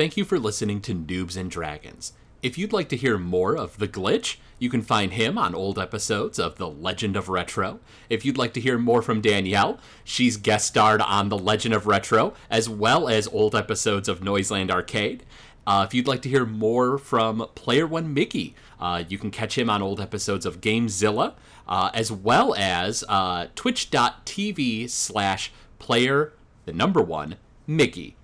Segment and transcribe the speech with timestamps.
[0.00, 2.14] Thank you for listening to Noobs and Dragons.
[2.42, 5.78] If you'd like to hear more of The Glitch, you can find him on old
[5.78, 7.80] episodes of The Legend of Retro.
[8.08, 11.86] If you'd like to hear more from Danielle, she's guest starred on The Legend of
[11.86, 15.26] Retro, as well as old episodes of Noiseland Arcade.
[15.66, 19.58] Uh, if you'd like to hear more from Player One Mickey, uh, you can catch
[19.58, 21.34] him on old episodes of Gamezilla,
[21.68, 26.32] uh, as well as uh, twitch.tv slash player,
[26.64, 27.36] the number one,
[27.66, 28.16] Mickey.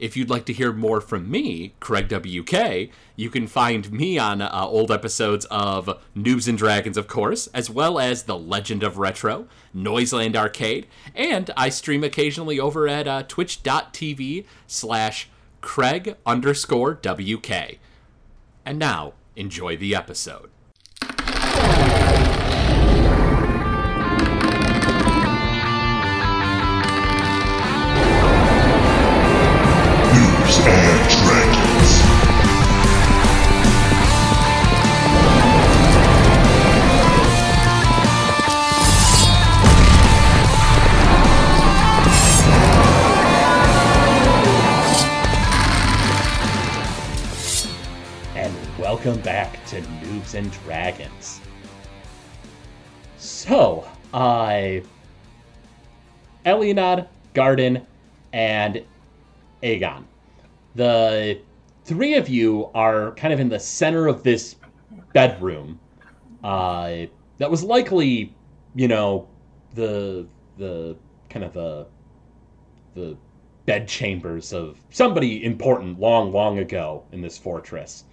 [0.00, 4.40] If you'd like to hear more from me, Craig WK, you can find me on
[4.40, 8.96] uh, old episodes of Noobs and Dragons, of course, as well as The Legend of
[8.96, 15.28] Retro, Noiseland Arcade, and I stream occasionally over at uh, twitch.tv slash
[15.60, 17.78] Craig underscore WK.
[18.64, 20.48] And now, enjoy the episode.
[49.02, 51.40] Welcome back to Noobs and Dragons.
[53.16, 54.82] So, I,
[56.44, 57.86] Elionad, Garden,
[58.34, 58.84] and
[59.62, 60.04] Aegon.
[60.74, 61.40] The
[61.86, 64.56] three of you are kind of in the center of this
[65.14, 65.80] bedroom.
[66.44, 67.06] Uh,
[67.38, 68.34] that was likely,
[68.74, 69.26] you know,
[69.74, 70.26] the
[70.58, 70.94] the
[71.30, 71.86] kind of the
[72.94, 73.16] the
[73.64, 78.04] bed chambers of somebody important long, long ago in this fortress.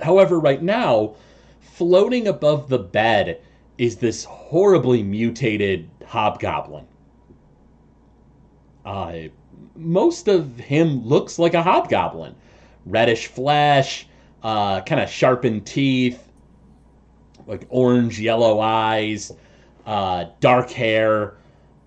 [0.00, 1.14] However, right now,
[1.60, 3.40] floating above the bed
[3.78, 6.86] is this horribly mutated hobgoblin.
[8.84, 9.28] Uh,
[9.76, 12.34] most of him looks like a hobgoblin.
[12.86, 14.06] Reddish flesh,
[14.42, 16.28] uh, kind of sharpened teeth,
[17.46, 19.32] like orange yellow eyes,
[19.86, 21.34] uh, dark hair.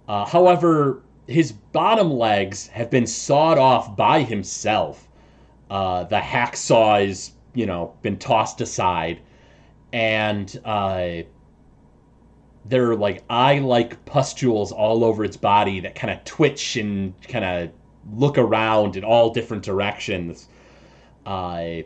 [0.07, 5.07] Uh, however, his bottom legs have been sawed off by himself.
[5.69, 9.19] Uh, the hacksaw is, you know, been tossed aside,
[9.93, 11.23] and uh,
[12.65, 17.45] there are like eye-like pustules all over its body that kind of twitch and kind
[17.45, 17.71] of
[18.13, 20.47] look around in all different directions.
[21.25, 21.81] Uh,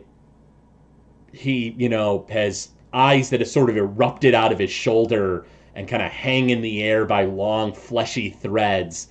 [1.32, 5.88] he, you know, has eyes that have sort of erupted out of his shoulder and
[5.88, 9.08] kind of hang in the air by long fleshy threads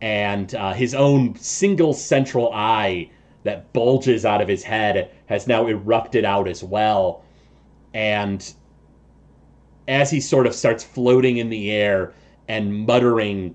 [0.00, 3.10] and uh, his own single central eye
[3.42, 7.24] that bulges out of his head has now erupted out as well.
[7.94, 8.52] And
[9.88, 12.12] as he sort of starts floating in the air
[12.48, 13.54] and muttering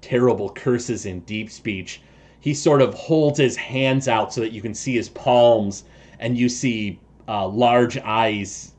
[0.00, 2.02] terrible curses in deep speech,
[2.40, 5.84] he sort of holds his hands out so that you can see his palms
[6.18, 8.72] and you see uh, large eyes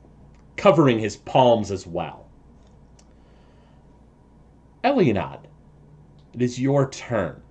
[0.56, 2.28] covering his palms as well.
[4.84, 5.40] Elionad,
[6.34, 7.42] it is your turn.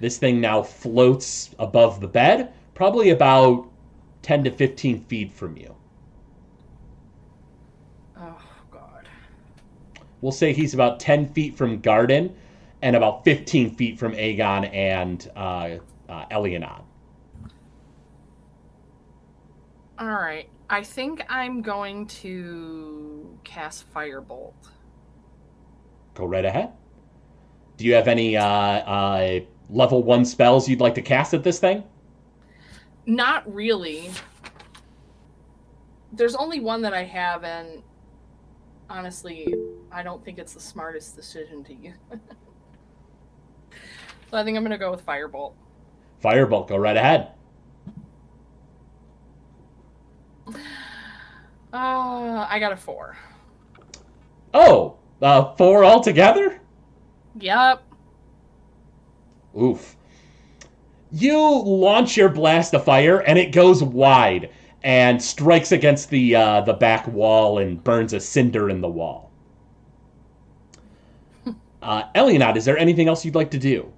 [0.00, 3.68] This thing now floats above the bed, probably about
[4.22, 5.74] 10 to 15 feet from you.
[8.16, 9.08] Oh God.
[10.20, 12.34] We'll say he's about 10 feet from Garden
[12.82, 15.78] and about 15 feet from Aegon and uh,
[16.08, 16.24] uh.
[19.98, 20.48] All right.
[20.70, 24.52] I think I'm going to cast Firebolt.
[26.14, 26.72] Go right ahead.
[27.76, 29.40] Do you have any uh, uh,
[29.70, 31.84] level one spells you'd like to cast at this thing?
[33.06, 34.10] Not really.
[36.12, 37.82] There's only one that I have, and
[38.88, 39.54] honestly,
[39.92, 41.94] I don't think it's the smartest decision to use.
[44.30, 45.52] so I think I'm going to go with Firebolt.
[46.22, 47.32] Firebolt, go right ahead.
[51.70, 53.14] Uh, I got a four.
[54.54, 56.62] Oh, uh, four altogether?
[57.38, 57.82] Yep.
[59.60, 59.96] Oof.
[61.10, 64.50] You launch your blast of fire, and it goes wide
[64.82, 69.30] and strikes against the uh, the back wall and burns a cinder in the wall.
[71.80, 73.92] Uh, Elionad, is there anything else you'd like to do?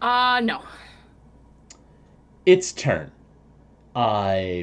[0.00, 0.62] Uh, no.
[2.46, 3.10] its turn.
[3.94, 4.62] Uh,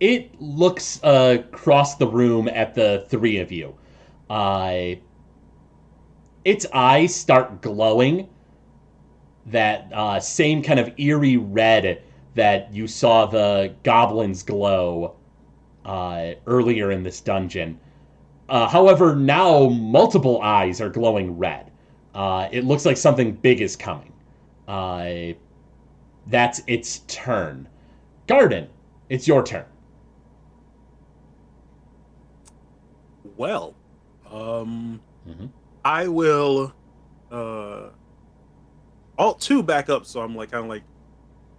[0.00, 3.74] it looks uh, across the room at the three of you.
[4.30, 4.94] Uh,
[6.48, 8.26] its eyes start glowing.
[9.44, 12.02] That uh, same kind of eerie red
[12.34, 15.16] that you saw the goblins glow
[15.84, 17.78] uh, earlier in this dungeon.
[18.48, 21.70] Uh, however, now multiple eyes are glowing red.
[22.14, 24.12] Uh, it looks like something big is coming.
[24.66, 25.34] Uh,
[26.28, 27.68] that's its turn.
[28.26, 28.68] Garden,
[29.10, 29.66] it's your turn.
[33.36, 33.74] Well,
[34.30, 35.50] um, Mhm.
[35.84, 36.72] I will
[37.30, 37.90] uh
[39.18, 40.82] alt two back up, so I'm like kind of like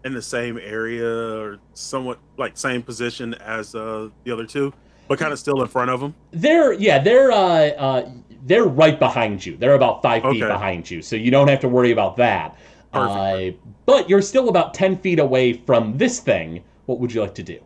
[0.05, 4.73] in the same area or somewhat like same position as uh the other two,
[5.07, 6.15] but kind of still in front of them.
[6.31, 8.09] They're yeah, they're uh, uh,
[8.45, 9.57] they're right behind you.
[9.57, 12.57] They're about five feet behind you, so you don't have to worry about that.
[12.93, 13.57] Perfect.
[13.57, 16.63] Uh, but you're still about ten feet away from this thing.
[16.85, 17.59] What would you like to do?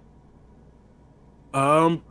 [1.53, 2.03] Um.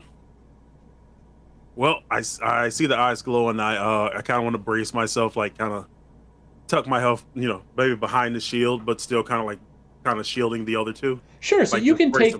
[1.74, 4.58] Well, I, I see the eyes glow, and I uh I kind of want to
[4.58, 5.86] brace myself, like kind of
[6.68, 9.58] tuck my health, you know, maybe behind the shield, but still kind of like
[10.04, 11.20] kind of shielding the other two.
[11.40, 11.64] Sure.
[11.64, 12.34] So like you can take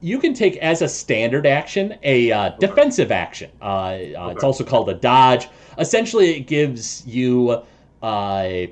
[0.00, 3.50] you can take as a standard action a uh, defensive action.
[3.60, 5.48] Uh, uh, It's also called a dodge.
[5.78, 7.62] Essentially, it gives you
[8.02, 8.66] uh,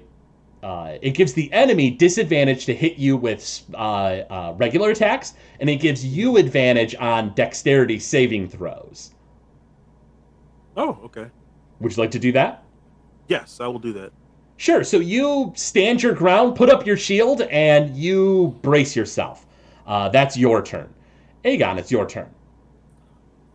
[0.63, 5.71] uh, it gives the enemy disadvantage to hit you with uh, uh, regular attacks, and
[5.71, 9.13] it gives you advantage on dexterity saving throws.
[10.81, 11.27] Oh, okay.
[11.81, 12.65] Would you like to do that?
[13.29, 14.13] Yes, I will do that.
[14.57, 14.83] Sure.
[14.83, 19.47] So you stand your ground, put up your shield, and you brace yourself.
[19.87, 20.93] Uh, that's your turn.
[21.45, 22.31] Aegon, it's your turn.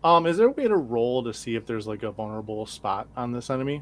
[0.04, 3.08] Um, is there a way to roll to see if there's like a vulnerable spot
[3.18, 3.82] on this enemy?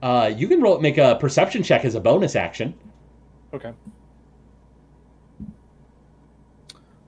[0.00, 2.72] Uh, you can roll, make a perception check as a bonus action.
[3.52, 3.74] Okay.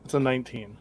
[0.05, 0.77] It's a 19.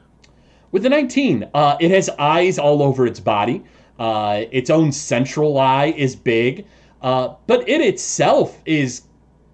[0.71, 3.63] With the 19, uh, it has eyes all over its body.
[3.99, 6.65] Uh, its own central eye is big,
[7.01, 9.03] uh, but it itself is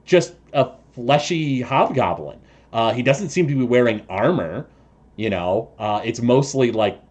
[0.06, 2.39] just a fleshy hobgoblin.
[2.71, 4.68] Uh, he doesn't seem to be wearing armor.
[5.15, 7.01] You know, uh, it's mostly like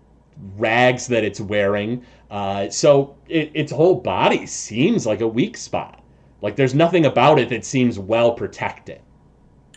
[0.56, 2.04] rags that it's wearing.
[2.30, 6.02] Uh, so it, its whole body seems like a weak spot.
[6.40, 9.00] Like there's nothing about it that seems well protected.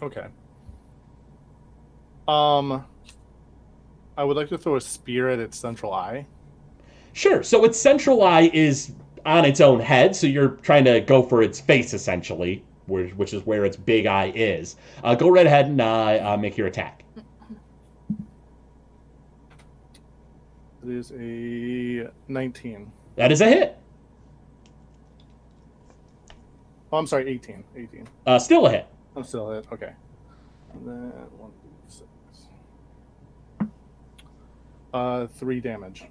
[0.01, 0.27] Okay.
[2.27, 2.85] Um,
[4.17, 6.25] I would like to throw a spear at its central eye.
[7.17, 7.41] Sure.
[7.41, 8.91] So its central eye is
[9.25, 13.33] on its own head, so you're trying to go for its face essentially, where, which
[13.33, 14.75] is where its big eye is.
[15.03, 17.03] Uh, go right ahead and uh, uh, make your attack.
[20.83, 22.91] It is a 19.
[23.15, 23.79] That is a hit.
[26.91, 27.63] Oh, I'm sorry, 18.
[27.75, 28.07] 18.
[28.27, 28.87] Uh, still a hit.
[29.15, 29.65] I'm still a hit.
[29.73, 29.93] Okay.
[30.71, 31.51] And then one,
[31.87, 32.05] six.
[34.93, 36.05] Uh, three damage.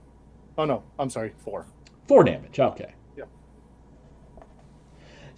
[0.59, 1.67] Oh no, I'm sorry, four.
[2.09, 2.59] Four damage.
[2.59, 2.95] Okay.
[3.17, 3.29] Yep.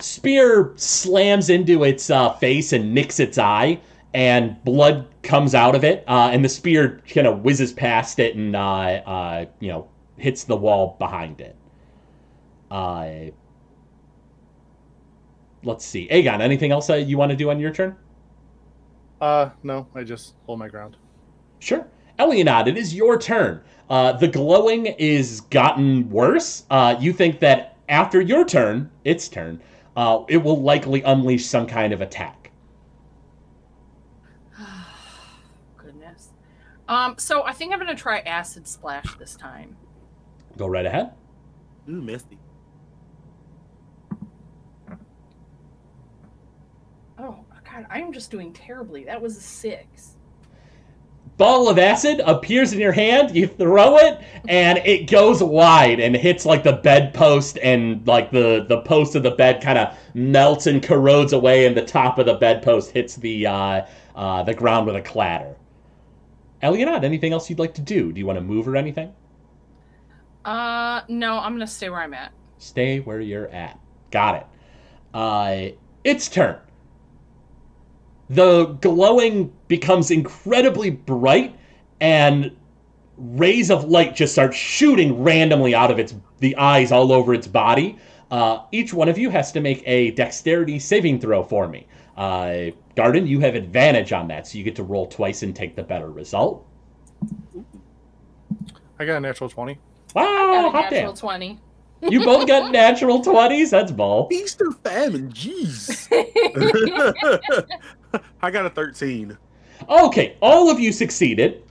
[0.01, 3.81] Spear slams into its uh, face and nicks its eye,
[4.15, 6.05] and blood comes out of it.
[6.07, 10.45] Uh, and the spear kind of whizzes past it and uh, uh, you know hits
[10.45, 11.57] the wall behind it.
[12.71, 13.31] Uh,
[15.65, 16.41] let's see, Aegon.
[16.41, 17.97] Anything else uh, you want to do on your turn?
[19.21, 20.97] Uh, no, I just hold my ground.
[21.59, 21.89] Sure.
[22.19, 23.63] Elionad, it is your turn.
[23.89, 26.65] Uh, the glowing is gotten worse.
[26.71, 29.61] Uh, you think that after your turn, its turn,
[29.97, 32.51] uh, it will likely unleash some kind of attack.
[35.77, 36.29] Goodness.
[36.87, 39.77] Um, so I think I'm gonna try acid splash this time.
[40.57, 41.13] Go right ahead.
[41.89, 42.39] Ooh, misty.
[47.19, 49.05] Oh God, I am just doing terribly.
[49.05, 50.18] That was a six.
[51.39, 53.35] Ball of acid appears in your hand.
[53.35, 54.19] You throw it,
[54.49, 59.23] and it goes wide and hits like the bedpost, and like the the post of
[59.23, 63.15] the bed kind of melts and corrodes away, and the top of the bedpost hits
[63.15, 65.55] the uh, uh, the ground with a clatter.
[66.61, 68.11] Elionad, anything else you'd like to do?
[68.11, 69.15] Do you want to move or anything?
[70.45, 72.33] Uh, no, I'm gonna stay where I'm at.
[72.59, 73.79] Stay where you're at.
[74.11, 74.47] Got it.
[75.15, 76.59] Uh, its turn.
[78.31, 81.57] The glowing becomes incredibly bright,
[82.01, 82.55] and
[83.17, 87.47] rays of light just start shooting randomly out of its the eyes all over its
[87.49, 87.99] body.
[88.31, 91.87] Uh, each one of you has to make a dexterity saving throw for me.
[92.17, 95.75] Uh, Garden, you have advantage on that, so you get to roll twice and take
[95.77, 96.67] the better result.
[98.99, 99.79] I got a natural 20.
[100.15, 101.15] Wow, Got a hot natural damn!
[101.21, 101.61] twenty.
[102.03, 103.71] You both got natural twenties.
[103.71, 104.29] That's ball.
[104.29, 106.09] Feast or famine, jeez.
[108.43, 109.37] I got a 13.
[109.89, 111.63] Okay, all of you succeeded.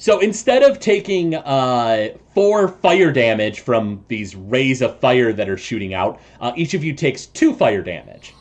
[0.00, 5.58] So instead of taking uh, four fire damage from these rays of fire that are
[5.58, 8.32] shooting out, uh, each of you takes two fire damage.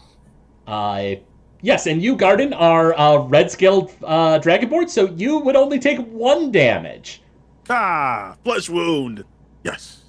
[0.68, 1.16] Uh,
[1.62, 5.98] yes, and you, Garden, are uh, red scaled uh, dragonborn, so you would only take
[6.08, 7.24] one damage.
[7.72, 9.26] Ah, flesh wound.
[9.64, 10.04] Yes.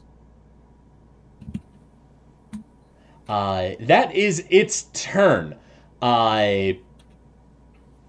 [3.29, 5.55] Uh, that is its turn.
[6.01, 6.73] Uh,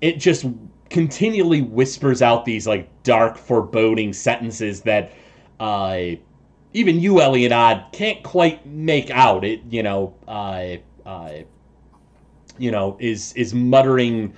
[0.01, 0.45] it just
[0.89, 5.11] continually whispers out these like dark, foreboding sentences that
[5.59, 6.01] uh,
[6.73, 9.43] even you, Elianad, can't quite make out.
[9.43, 11.33] It, you know, uh, uh,
[12.57, 14.33] you know, is is muttering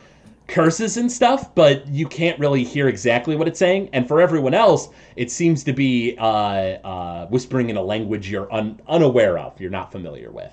[0.48, 3.90] curses and stuff, but you can't really hear exactly what it's saying.
[3.94, 8.52] And for everyone else, it seems to be uh, uh, whispering in a language you're
[8.54, 10.52] un- unaware of, you're not familiar with.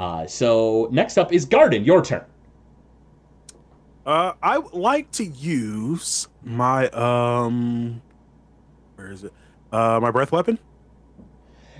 [0.00, 1.84] Uh, so next up is Garden.
[1.84, 2.24] Your turn.
[4.06, 8.00] Uh, I would like to use my um,
[8.96, 9.32] where is it?
[9.70, 10.58] Uh, my breath weapon.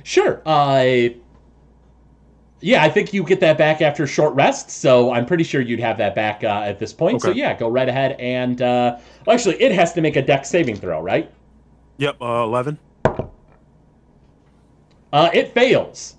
[0.02, 0.42] Sure.
[0.44, 1.08] Uh,
[2.60, 5.62] yeah, I think you get that back after a short rest, so I'm pretty sure
[5.62, 7.22] you'd have that back uh, at this point.
[7.22, 10.76] So yeah, go right ahead and uh, actually, it has to make a dex saving
[10.76, 11.32] throw, right?
[11.96, 12.78] Yep, uh, eleven.
[15.10, 16.16] Uh, it fails.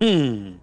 [0.00, 0.54] Hmm.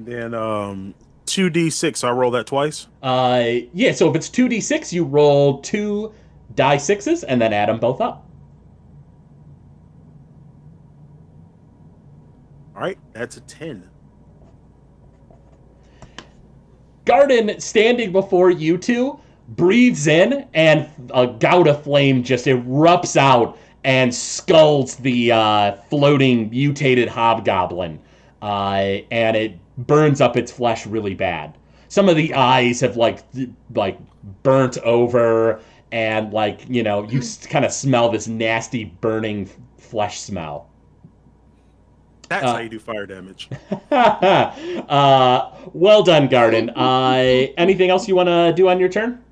[0.00, 0.94] And then um,
[1.26, 2.04] two d six.
[2.04, 2.86] I roll that twice.
[3.02, 6.14] Uh, yeah, so if it's two d six, you roll two
[6.54, 8.26] die sixes and then add them both up.
[12.74, 13.90] All right, that's a ten.
[17.04, 23.58] Garden, standing before you two, breathes in, and a gout of flame just erupts out
[23.84, 27.98] and sculls the uh, floating mutated hobgoblin,
[28.40, 31.56] uh, and it burns up its flesh really bad.
[31.88, 33.20] Some of the eyes have like
[33.74, 33.98] like
[34.42, 35.60] burnt over,
[35.92, 40.68] and like you know you kind of smell this nasty burning flesh smell.
[42.28, 43.48] That's Uh, how you do fire damage.
[43.90, 46.70] uh, well done, Garden.
[46.76, 49.22] Uh, anything else you want to do on your turn?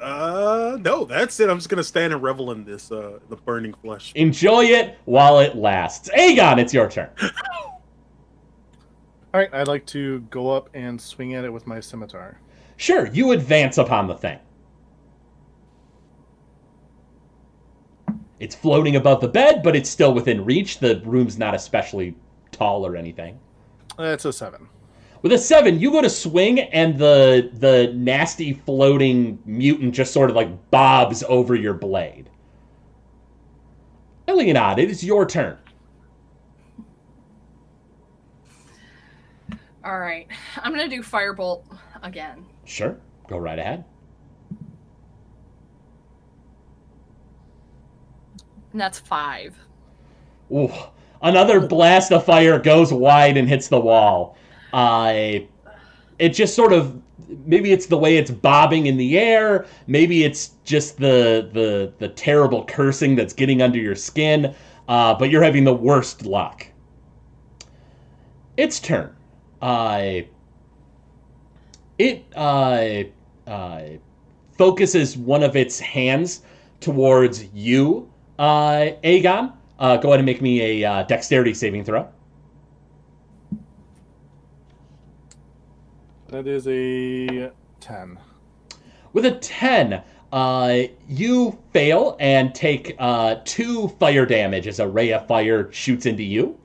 [0.00, 1.48] Uh, no, that's it.
[1.48, 4.12] I'm just gonna stand and revel in this, uh, the burning flesh.
[4.14, 6.10] Enjoy it while it lasts.
[6.16, 7.08] Aegon, it's your turn.
[9.34, 12.38] All right, I'd like to go up and swing at it with my scimitar.
[12.76, 14.38] Sure, you advance upon the thing.
[18.38, 20.78] It's floating above the bed, but it's still within reach.
[20.78, 22.14] The room's not especially
[22.52, 23.40] tall or anything.
[23.98, 24.68] Uh, That's a seven.
[25.22, 30.30] With a seven, you go to swing, and the the nasty floating mutant just sort
[30.30, 32.30] of like bobs over your blade.
[34.28, 35.58] Elianad, it is your turn.
[39.84, 40.26] All right.
[40.62, 41.64] I'm going to do Firebolt
[42.02, 42.44] again.
[42.64, 42.98] Sure,
[43.28, 43.84] go right ahead.
[48.72, 49.56] And that's five.
[50.50, 50.72] Ooh,
[51.22, 54.36] another blast of fire goes wide and hits the wall.
[54.72, 55.40] Uh,
[56.18, 57.00] it just sort of
[57.46, 59.66] maybe it's the way it's bobbing in the air.
[59.86, 64.54] Maybe it's just the the the terrible cursing that's getting under your skin.
[64.88, 66.66] Uh, but you're having the worst luck.
[68.56, 69.14] Its turn.
[69.64, 70.20] Uh,
[71.96, 73.04] it uh,
[73.46, 73.82] uh,
[74.58, 76.42] focuses one of its hands
[76.80, 79.54] towards you, uh, Aegon.
[79.78, 82.06] Uh, go ahead and make me a uh, dexterity saving throw.
[86.28, 88.18] That is a ten.
[89.14, 95.12] With a 10, uh, you fail and take uh, two fire damage as a ray
[95.14, 96.58] of fire shoots into you.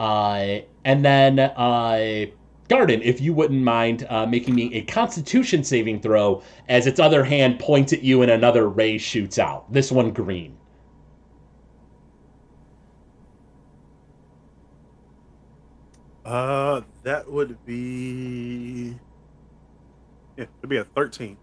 [0.00, 2.26] Uh, and then, uh,
[2.68, 7.24] Garden, if you wouldn't mind uh, making me a constitution saving throw as its other
[7.24, 9.72] hand points at you and another ray shoots out.
[9.72, 10.56] This one green.
[16.24, 18.96] Uh, that would be
[20.36, 21.36] yeah, it'd be a thirteen.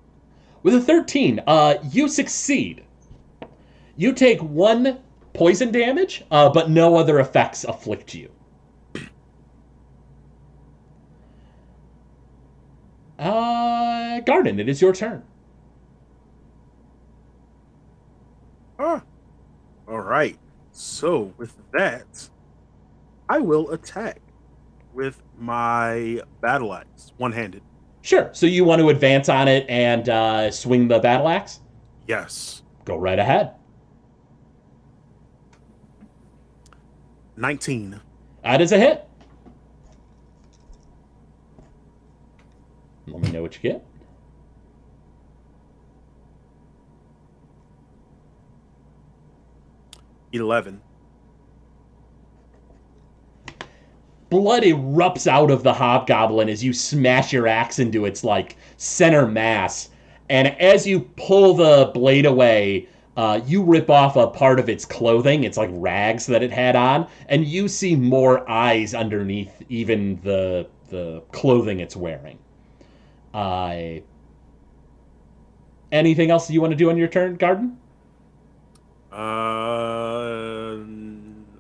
[0.62, 2.86] With a 13, uh, you succeed.
[3.98, 5.00] You take one
[5.34, 8.30] poison damage, uh, but no other effects afflict you.
[14.26, 15.24] Garden, it is your turn.
[18.80, 19.04] Ah,
[19.88, 20.38] all right.
[20.72, 22.30] So with that,
[23.30, 24.20] I will attack
[24.94, 27.62] with my battle axe, one-handed.
[28.02, 28.30] Sure.
[28.34, 31.62] So you want to advance on it and uh, swing the battle axe?
[32.08, 33.52] Yes, Go right ahead.
[37.38, 38.00] nineteen.
[38.44, 39.08] That is a hit.
[43.08, 43.86] Let me know what you get.
[50.34, 50.82] Eleven.
[54.30, 59.28] blood erupts out of the hobgoblin as you smash your axe into its like center
[59.28, 59.90] mass
[60.30, 64.86] and as you pull the blade away Uh, you rip off a part of its
[64.86, 65.44] clothing.
[65.44, 70.68] It's like rags that it had on, and you see more eyes underneath even the
[70.90, 72.40] the clothing it's wearing.
[73.34, 74.00] Uh,
[75.92, 77.78] anything else you want to do on your turn, Garden?
[79.14, 80.80] Uh,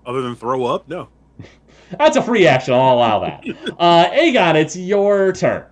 [0.05, 1.07] other than throw up, no.
[1.97, 2.73] That's a free action.
[2.73, 3.43] I'll allow that.
[3.79, 5.65] Uh, Aegon, it's your turn.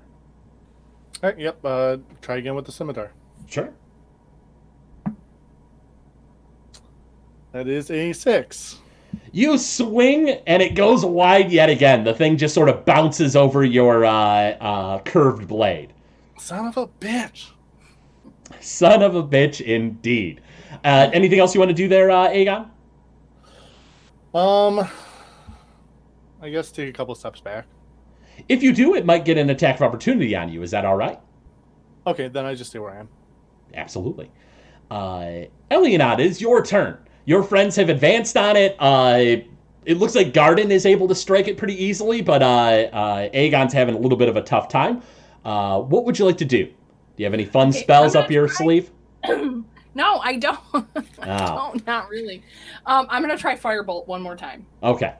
[1.23, 1.63] All right, yep.
[1.63, 3.13] Uh, try again with the scimitar.
[3.47, 3.71] Sure.
[7.51, 8.79] That is a six.
[9.31, 12.03] You swing and it goes wide yet again.
[12.03, 15.93] The thing just sort of bounces over your uh, uh, curved blade.
[16.37, 17.49] Son of a bitch.
[18.59, 20.41] Son of a bitch, indeed.
[20.83, 22.69] Uh, anything else you want to do there, uh, Aegon?
[24.33, 24.87] Um,
[26.41, 27.65] I guess take a couple steps back.
[28.47, 30.63] If you do, it might get an attack of opportunity on you.
[30.63, 31.19] Is that all right?
[32.07, 33.09] Okay, then I just stay where I am.
[33.73, 34.31] Absolutely.
[34.89, 36.97] Uh, Elianad, it is your turn.
[37.25, 38.75] Your friends have advanced on it.
[38.79, 39.19] Uh,
[39.85, 43.73] it looks like Garden is able to strike it pretty easily, but uh, uh, Aegon's
[43.73, 45.01] having a little bit of a tough time.
[45.45, 46.65] Uh, what would you like to do?
[46.65, 46.73] Do
[47.17, 48.91] you have any fun Okay, spells up your try- sleeve?
[49.93, 50.59] No, I don't.
[50.73, 50.83] I
[51.21, 51.71] Oh.
[51.73, 51.85] don't.
[51.87, 52.43] Not really.
[52.85, 54.65] Um, I'm gonna try firebolt one more time.
[54.83, 55.13] Okay.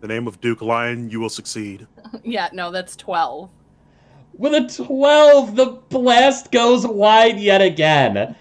[0.00, 1.86] The name of Duke Lion, you will succeed.
[2.22, 3.50] yeah, no, that's twelve.
[4.34, 8.36] With a 12, the blast goes wide yet again.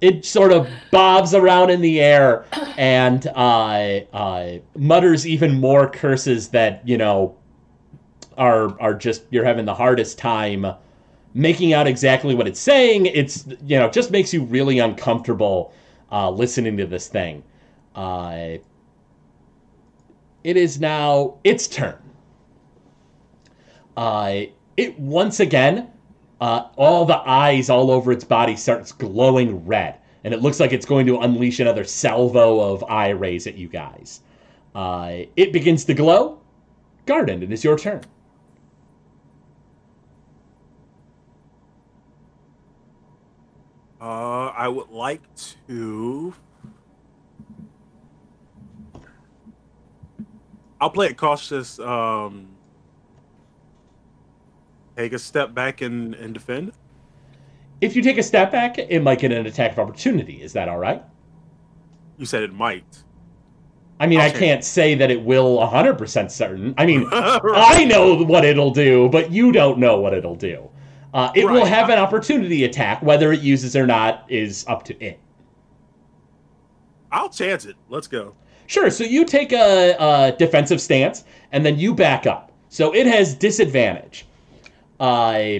[0.00, 2.46] It sort of bobs around in the air
[2.78, 7.36] and uh, uh, mutters even more curses that, you know,
[8.38, 10.64] are are just you're having the hardest time
[11.34, 13.06] making out exactly what it's saying.
[13.06, 15.72] It's you know, just makes you really uncomfortable
[16.10, 17.42] uh, listening to this thing.
[17.94, 18.58] Uh,
[20.44, 21.98] it is now its turn.
[23.96, 24.42] Uh,
[24.76, 25.90] it once again,
[26.40, 30.72] uh, all the eyes all over its body starts glowing red, and it looks like
[30.72, 34.20] it's going to unleash another salvo of eye rays at you guys.
[34.74, 36.40] Uh, it begins to glow.
[37.04, 38.02] Garden, it is your turn.
[44.02, 45.22] Uh, I would like
[45.68, 46.34] to.
[50.80, 51.78] I'll play it cautious.
[51.78, 52.48] Um,
[54.96, 56.72] take a step back and, and defend.
[57.80, 60.42] If you take a step back, it might get an attack of opportunity.
[60.42, 61.04] Is that all right?
[62.18, 63.04] You said it might.
[64.00, 64.38] I mean, I Okay.
[64.40, 66.74] can't say that it will 100% certain.
[66.76, 67.40] I mean, Right.
[67.54, 70.68] I know what it'll do, but you don't know what it'll do.
[71.12, 73.02] Uh, it will have an opportunity attack.
[73.02, 75.18] Whether it uses or not is up to it.
[77.10, 77.76] I'll chance it.
[77.90, 78.34] Let's go.
[78.66, 78.90] Sure.
[78.90, 82.52] So you take a, a defensive stance, and then you back up.
[82.70, 84.26] So it has disadvantage.
[84.98, 85.58] Uh,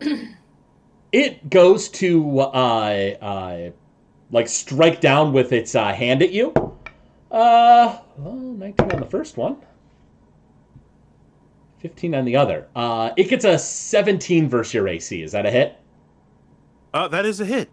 [1.12, 3.70] it goes to uh, uh,
[4.32, 6.52] like strike down with its uh, hand at you.
[7.30, 9.56] Uh, well, 19 on the first one.
[11.84, 12.66] 15 on the other.
[12.74, 15.20] Uh, it gets a 17 versus your AC.
[15.20, 15.78] Is that a hit?
[16.94, 17.68] Uh, that is a hit.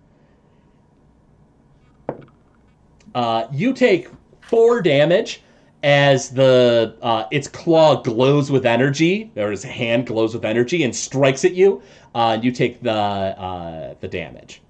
[3.16, 4.10] Uh, you take
[4.42, 5.42] four damage
[5.84, 10.94] as the uh, its claw glows with energy, or its hand glows with energy, and
[10.94, 11.82] strikes at you.
[12.14, 14.62] Uh, and you take the uh, the damage.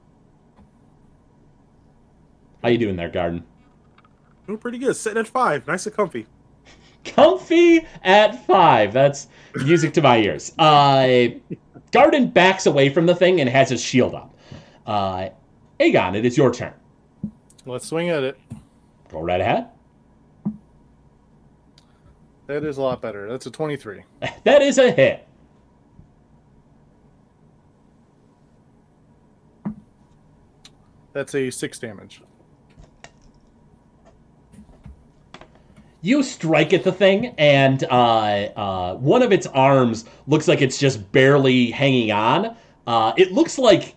[2.61, 3.43] How you doing there, Garden?
[4.45, 4.95] Doing pretty good.
[4.95, 5.65] Sitting at five.
[5.65, 6.27] Nice and comfy.
[7.03, 8.93] Comfy at five.
[8.93, 10.53] That's music to my ears.
[10.57, 11.27] Uh,
[11.91, 14.33] Garden backs away from the thing and has his shield up.
[14.85, 15.29] Uh,
[15.79, 16.73] Aegon, it is your turn.
[17.65, 18.39] Let's swing at it.
[19.09, 19.67] Go right ahead.
[22.47, 23.29] That is a lot better.
[23.29, 24.03] That's a 23.
[24.43, 25.27] That is a hit.
[31.13, 32.21] That's a 6 damage.
[36.03, 37.87] You strike at the thing, and uh,
[38.55, 42.55] uh, one of its arms looks like it's just barely hanging on.
[42.87, 43.95] Uh, it looks like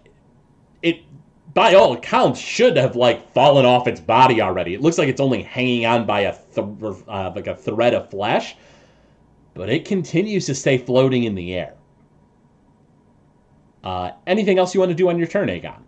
[0.83, 1.01] it,
[1.55, 4.75] by all accounts, should have like fallen off its body already.
[4.75, 6.67] It looks like it's only hanging on by a th-
[7.09, 8.55] uh, like a thread of flesh,
[9.55, 11.75] but it continues to stay floating in the air.
[13.83, 15.81] Uh, anything else you want to do on your turn, Aegon?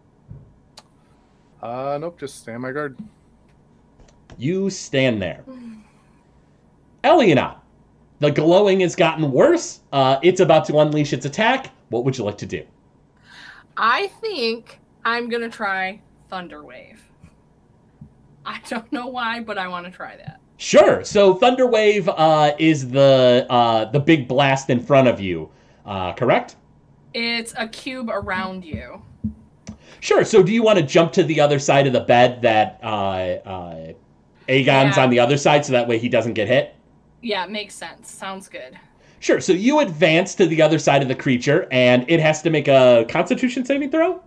[1.62, 2.96] Uh, nope, just stand my guard.
[4.38, 5.44] You stand there.
[7.06, 7.56] Eliana,
[8.18, 9.80] the glowing has gotten worse.
[9.92, 11.70] Uh, it's about to unleash its attack.
[11.90, 12.64] What would you like to do?
[13.76, 17.02] I think I'm gonna try Thunder Wave.
[18.44, 20.40] I don't know why, but I want to try that.
[20.56, 21.04] Sure.
[21.04, 25.50] So Thunderwave uh, is the uh, the big blast in front of you,
[25.84, 26.56] uh, correct?
[27.14, 29.02] It's a cube around you.
[30.00, 30.24] Sure.
[30.24, 32.86] So, do you want to jump to the other side of the bed that uh,
[32.86, 33.92] uh,
[34.48, 35.02] Aegon's Yeah.
[35.02, 36.74] on the other side, so that way he doesn't get hit?
[37.22, 38.10] Yeah, makes sense.
[38.10, 38.78] Sounds good.
[39.20, 39.40] Sure.
[39.40, 42.68] So you advance to the other side of the creature, and it has to make
[42.68, 44.22] a Constitution saving throw.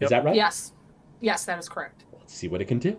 [0.00, 0.34] Is that right?
[0.34, 0.72] Yes.
[1.20, 2.04] Yes, that is correct.
[2.18, 2.96] Let's see what it can do.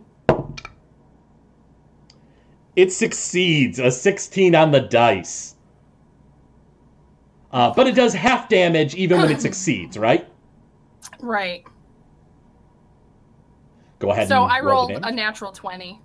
[2.75, 5.55] It succeeds a 16 on the dice.
[7.51, 10.27] Uh, but it does half damage even when it succeeds, right?
[11.19, 11.63] Right.
[13.99, 15.03] Go ahead So and I roll rolled damage.
[15.05, 15.99] a natural 20.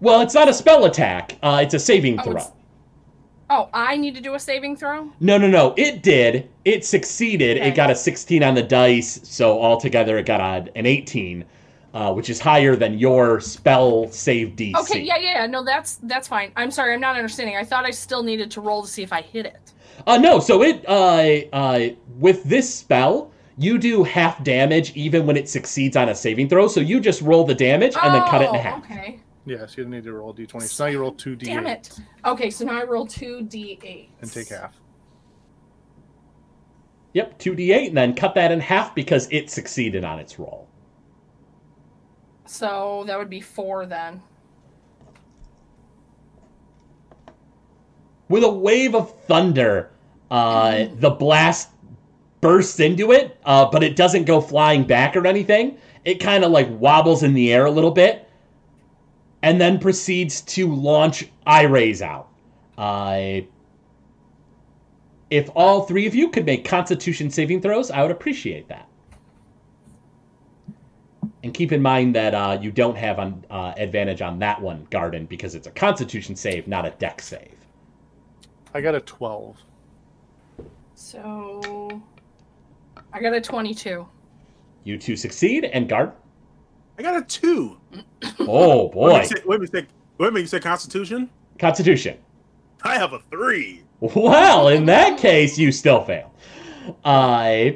[0.00, 1.36] Well, it's not a spell attack.
[1.42, 2.42] Uh, it's a saving Oh, throw.
[3.50, 5.10] Oh, I need to do a saving throw?
[5.18, 5.74] No, no, no.
[5.76, 6.48] It did.
[6.64, 7.56] It succeeded.
[7.56, 11.44] It got a 16 on the dice, so altogether it got a, an 18,
[11.92, 14.76] uh, which is higher than your spell save DC.
[14.76, 15.46] Okay, yeah, yeah, yeah.
[15.46, 16.52] No, that's that's fine.
[16.54, 17.56] I'm sorry, I'm not understanding.
[17.56, 19.72] I thought I still needed to roll to see if I hit it.
[20.06, 21.88] Uh, no, so it uh, uh,
[22.20, 26.68] with this spell, you do half damage even when it succeeds on a saving throw.
[26.68, 28.84] So you just roll the damage and then cut it in Oh, half.
[28.84, 29.18] Okay.
[29.50, 30.62] Yes, you need to roll d20.
[30.62, 31.98] So now you roll two d8 Damn it.
[32.24, 34.08] Okay, so now I roll two d8.
[34.20, 34.76] and take half.
[37.14, 40.68] Yep, two d8, and then cut that in half because it succeeded on its roll.
[42.46, 44.22] So that would be four then.
[48.28, 49.90] With a wave of thunder,
[50.30, 51.70] uh, the blast
[52.40, 55.76] bursts into it, uh, but it doesn't go flying back or anything.
[56.04, 58.29] It kind of like wobbles in the air a little bit,
[59.42, 62.28] and then proceeds to launch eye rays out.
[62.76, 63.40] Uh,
[65.30, 68.88] if all three of you could make Constitution saving throws, I would appreciate that.
[71.42, 74.86] And keep in mind that uh, you don't have an uh, advantage on that one,
[74.90, 77.54] Garden, because it's a Constitution save, not a Dex save.
[78.74, 79.56] I got a 12.
[80.94, 82.02] So
[83.12, 84.06] I got a 22.
[84.84, 86.12] You two succeed, and guard.
[87.00, 87.78] I got a two.
[88.40, 91.30] Oh Wait, a boy, minute, wait a minute, wait a minute, you said Constitution?
[91.58, 92.18] Constitution.
[92.82, 93.82] I have a three.
[94.00, 96.30] Well, in that case, you still fail.
[97.02, 97.70] Uh,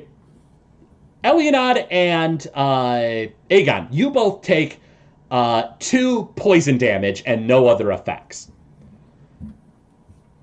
[1.25, 4.81] Elionod and uh, Aegon, you both take
[5.31, 8.51] uh, two poison damage and no other effects.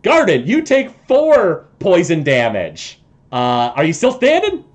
[0.01, 2.99] Garden, you take four poison damage.
[3.31, 4.65] Uh, are you still standing?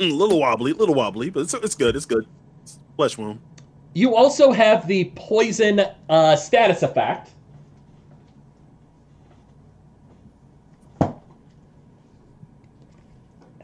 [0.00, 1.94] A little wobbly, little wobbly, but it's, it's good.
[1.94, 2.26] It's good.
[2.62, 3.40] It's flesh wound.
[3.92, 7.30] You also have the poison uh, status effect.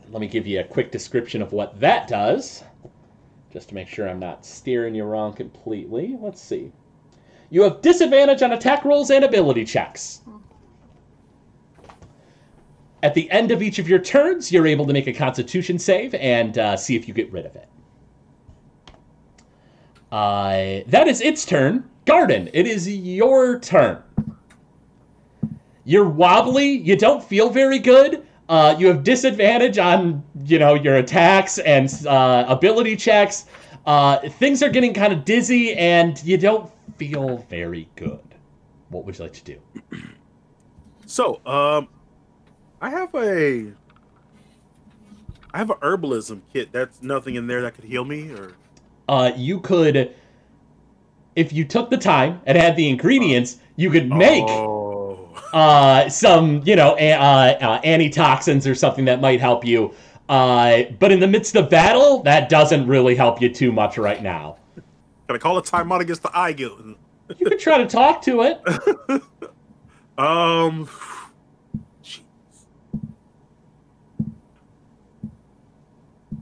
[0.08, 2.64] Let me give you a quick description of what that does,
[3.52, 6.16] just to make sure I'm not steering you wrong completely.
[6.20, 6.72] Let's see.
[7.50, 10.22] You have disadvantage on attack rolls and ability checks.
[13.02, 16.14] At the end of each of your turns, you're able to make a constitution save
[16.14, 17.68] and uh, see if you get rid of it.
[20.10, 21.88] Uh, that is its turn.
[22.04, 24.02] Garden, it is your turn.
[25.84, 26.68] You're wobbly.
[26.68, 28.26] You don't feel very good.
[28.48, 33.46] Uh, you have disadvantage on, you know, your attacks and uh, ability checks.
[33.86, 38.20] Uh, things are getting kind of dizzy, and you don't feel very good.
[38.88, 39.60] What would you like to do?
[41.06, 41.88] So, um,
[42.80, 43.72] I have a,
[45.52, 46.70] I have a herbalism kit.
[46.72, 48.52] That's nothing in there that could heal me, or
[49.08, 50.14] Uh, you could,
[51.34, 56.62] if you took the time and had the ingredients, you could make Oh, uh, some,
[56.64, 59.94] you know, a- uh, uh, antitoxins or something that might help you.
[60.28, 64.22] Uh, but in the midst of battle, that doesn't really help you too much right
[64.22, 64.56] now.
[65.28, 66.80] can I call a timeout against the eye guilt?
[67.38, 68.60] You could try to talk to it.
[70.18, 70.88] Um,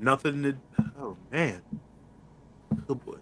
[0.04, 0.42] nothing.
[0.42, 0.56] To,
[0.98, 1.62] oh man,
[2.88, 3.16] oh boy.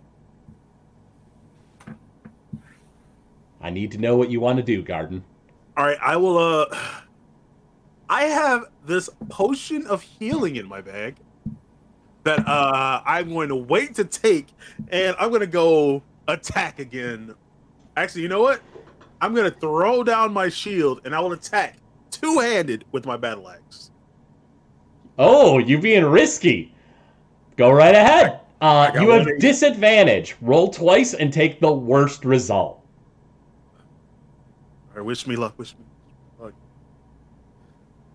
[3.60, 5.24] I need to know what you want to do, Garden.
[5.76, 6.36] All right, I will.
[6.36, 6.66] Uh,
[8.08, 11.16] I have this potion of healing in my bag
[12.24, 14.48] that uh I'm going to wait to take,
[14.88, 17.34] and I'm gonna go attack again.
[17.96, 18.60] Actually, you know what?
[19.20, 21.78] I'm gonna throw down my shield, and I will attack
[22.10, 23.91] two-handed with my battle axe.
[25.24, 26.74] Oh, you being risky.
[27.56, 28.40] Go right ahead.
[28.60, 29.40] Uh, you have one eight.
[29.40, 30.34] disadvantage.
[30.40, 32.84] Roll twice and take the worst result.
[34.90, 35.54] All right, wish me luck.
[35.58, 35.84] Wish me
[36.40, 36.54] luck.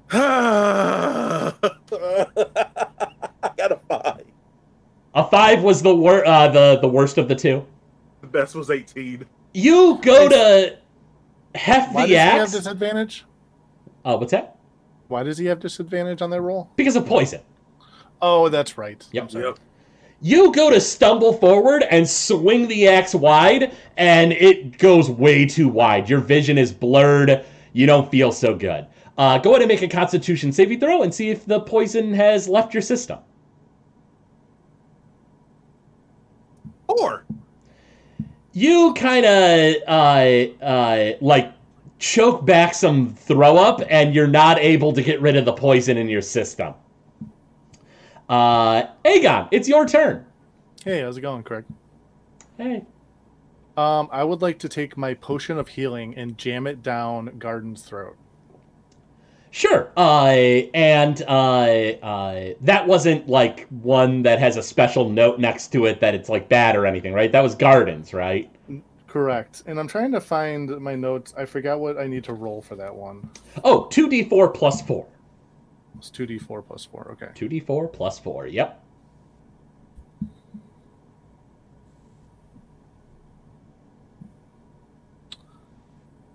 [0.11, 1.53] I
[3.55, 4.25] got a five.
[5.15, 7.65] A five was the wor- uh, the the worst of the two.
[8.19, 9.25] The best was 18.
[9.53, 10.77] You go to
[11.55, 13.23] heft Why does the he have disadvantage?
[14.03, 14.56] Uh, what's that?
[15.07, 16.69] Why does he have disadvantage on that roll?
[16.75, 17.41] because of poison.
[18.21, 19.05] Oh, that's right.
[19.11, 19.31] Yep.
[19.33, 19.59] Yep.
[20.21, 25.67] You go to stumble forward and swing the axe wide, and it goes way too
[25.69, 26.09] wide.
[26.09, 27.45] Your vision is blurred.
[27.73, 28.87] You don't feel so good.
[29.19, 32.47] Uh, go ahead and make a Constitution saving throw and see if the poison has
[32.47, 33.19] left your system.
[36.87, 37.25] Or
[38.53, 41.53] You kind of uh, uh, like
[41.99, 45.97] choke back some throw up, and you're not able to get rid of the poison
[45.97, 46.73] in your system.
[48.29, 50.25] Uh, Aegon, it's your turn.
[50.83, 51.65] Hey, how's it going, Craig?
[52.57, 52.85] Hey.
[53.77, 57.83] Um, I would like to take my potion of healing and jam it down Garden's
[57.83, 58.17] throat.
[59.51, 59.91] Sure.
[59.95, 60.29] Uh,
[60.73, 61.31] and uh,
[62.03, 66.29] uh, that wasn't like one that has a special note next to it that it's
[66.29, 67.31] like bad or anything, right?
[67.31, 68.51] That was Gardens, right?
[69.07, 69.63] Correct.
[69.65, 71.33] And I'm trying to find my notes.
[71.37, 73.29] I forgot what I need to roll for that one.
[73.63, 75.07] Oh, 2d4 plus 4.
[75.97, 77.11] It's 2d4 plus 4.
[77.13, 77.29] Okay.
[77.33, 78.83] 2d4 plus 4, yep.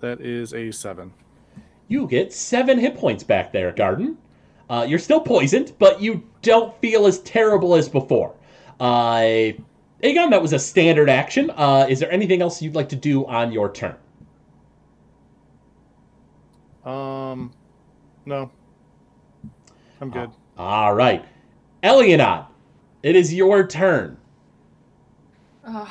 [0.01, 1.13] That is a 7.
[1.87, 4.19] You get 7 hit points back there, Garden.
[4.69, 8.35] Uh, you're still poisoned, but you don't feel as terrible as before.
[8.81, 9.53] Uh,
[10.03, 11.51] Aegon, that was a standard action.
[11.51, 13.95] Uh, is there anything else you'd like to do on your turn?
[16.85, 17.53] Um,
[18.27, 18.51] no.
[20.01, 20.31] I'm good.
[20.59, 21.25] All right.
[21.85, 22.49] Eleanor,
[23.03, 24.17] it is your turn.
[25.65, 25.89] Ugh.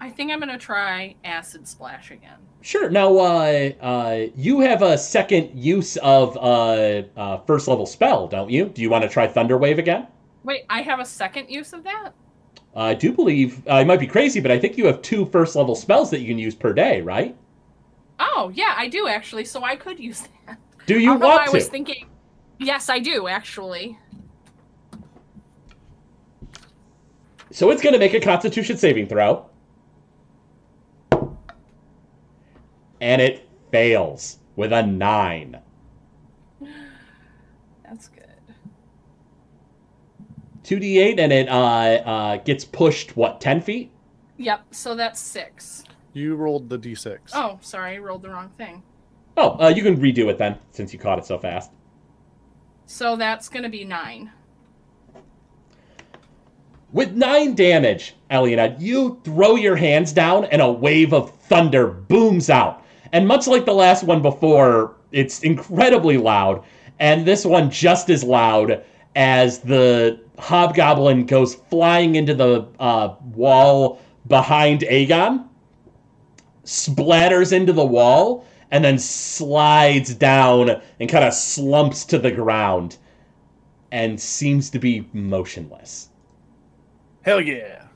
[0.00, 2.38] I think I'm gonna try acid splash again.
[2.60, 2.88] Sure.
[2.88, 8.50] Now, uh, uh, you have a second use of uh, uh, first level spell, don't
[8.50, 8.66] you?
[8.66, 10.06] Do you want to try Thunder Wave again?
[10.44, 12.12] Wait, I have a second use of that?
[12.78, 15.56] I do believe uh, I might be crazy, but I think you have two first
[15.56, 17.36] level spells that you can use per day, right?
[18.20, 20.58] Oh, yeah, I do actually, so I could use that.
[20.86, 22.06] Do you I don't know why I was thinking.
[22.58, 23.98] Yes, I do actually.
[27.50, 29.48] So it's going to make a Constitution saving throw,
[33.00, 35.58] and it fails with a nine.
[37.84, 38.24] That's good.
[40.68, 43.90] 2d8, and it uh, uh, gets pushed what 10 feet?
[44.36, 45.84] Yep, so that's six.
[46.12, 47.18] You rolled the d6.
[47.32, 48.82] Oh, sorry, I rolled the wrong thing.
[49.38, 51.70] Oh, uh, you can redo it then, since you caught it so fast.
[52.84, 54.30] So that's gonna be nine.
[56.92, 62.50] With nine damage, Eliana, you throw your hands down and a wave of thunder booms
[62.50, 62.84] out.
[63.12, 66.62] And much like the last one before, it's incredibly loud.
[66.98, 68.82] And this one just as loud
[69.14, 75.46] as the hobgoblin goes flying into the uh, wall behind Aegon,
[76.64, 82.98] splatters into the wall, and then slides down and kind of slumps to the ground
[83.90, 86.10] and seems to be motionless.
[87.22, 87.86] Hell yeah.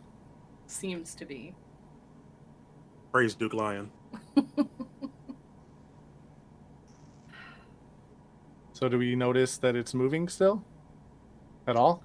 [0.66, 1.54] Seems to be.
[3.10, 3.90] praise Duke Lion.
[8.82, 10.64] So do we notice that it's moving still?
[11.68, 12.02] At all?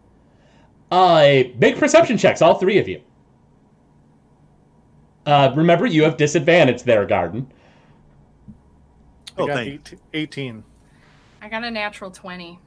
[0.92, 3.02] Uh, make perception checks, all three of you.
[5.26, 7.52] Uh, remember, you have disadvantage there, Garden.
[9.38, 10.64] I Oh, got thank eight- 18.
[11.42, 12.60] I got a natural twenty.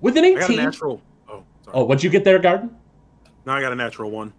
[0.00, 0.56] With an I got a 18.
[0.56, 1.00] natural.
[1.28, 1.76] Oh, sorry.
[1.76, 2.76] Oh, what'd you get there, Garden?
[3.46, 4.32] Now I got a natural one.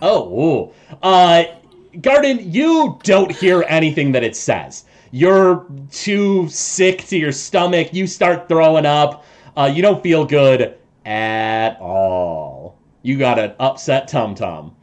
[0.00, 0.96] Oh, ooh.
[1.02, 1.44] Uh,
[2.00, 4.84] Garden, you don't hear anything that it says.
[5.10, 7.92] You're too sick to your stomach.
[7.92, 9.24] You start throwing up.
[9.56, 12.78] Uh, you don't feel good at all.
[13.02, 14.74] You got an upset tum tum.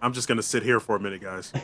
[0.00, 1.52] I'm just gonna sit here for a minute, guys.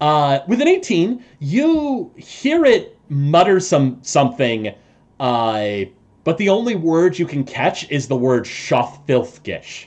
[0.00, 4.72] Uh, with an 18, you hear it mutter some something,
[5.18, 5.78] uh,
[6.22, 9.86] but the only word you can catch is the word Shothfilthgish.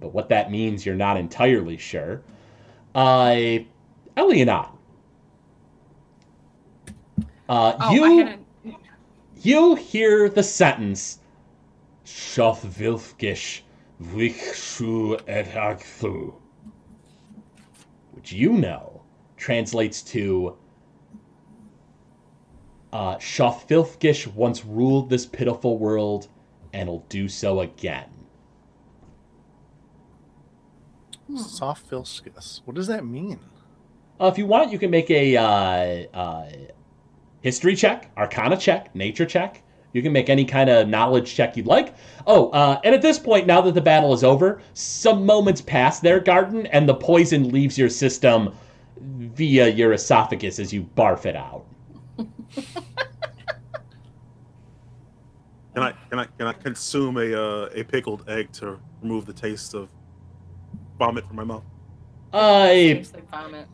[0.00, 2.20] But what that means, you're not entirely sure.
[2.94, 3.60] Uh,
[4.18, 4.68] Elianot.
[7.48, 8.72] Uh, Oh, you I had a.
[9.40, 11.20] you hear the sentence
[12.06, 13.62] Shothvilfgish
[14.00, 16.34] Vikshu et Agthu,
[18.12, 19.02] which you know
[19.36, 20.56] translates to
[22.92, 26.28] uh, Shothvilfgish once ruled this pitiful world
[26.72, 28.08] and will do so again.
[31.34, 32.60] Soft Filskus.
[32.64, 33.40] What does that mean?
[34.20, 35.42] Uh, if you want, you can make a uh,
[36.16, 36.50] uh,
[37.40, 39.62] history check, arcana check, nature check.
[39.96, 41.94] You can make any kind of knowledge check you'd like.
[42.26, 46.00] Oh, uh, and at this point, now that the battle is over, some moments pass
[46.00, 48.54] there, Garden, and the poison leaves your system
[49.00, 51.64] via your esophagus as you barf it out.
[55.76, 59.32] Can I can I can I consume a uh, a pickled egg to remove the
[59.34, 59.90] taste of
[60.98, 61.64] vomit from my mouth?
[62.32, 63.68] I Tastes like vomit.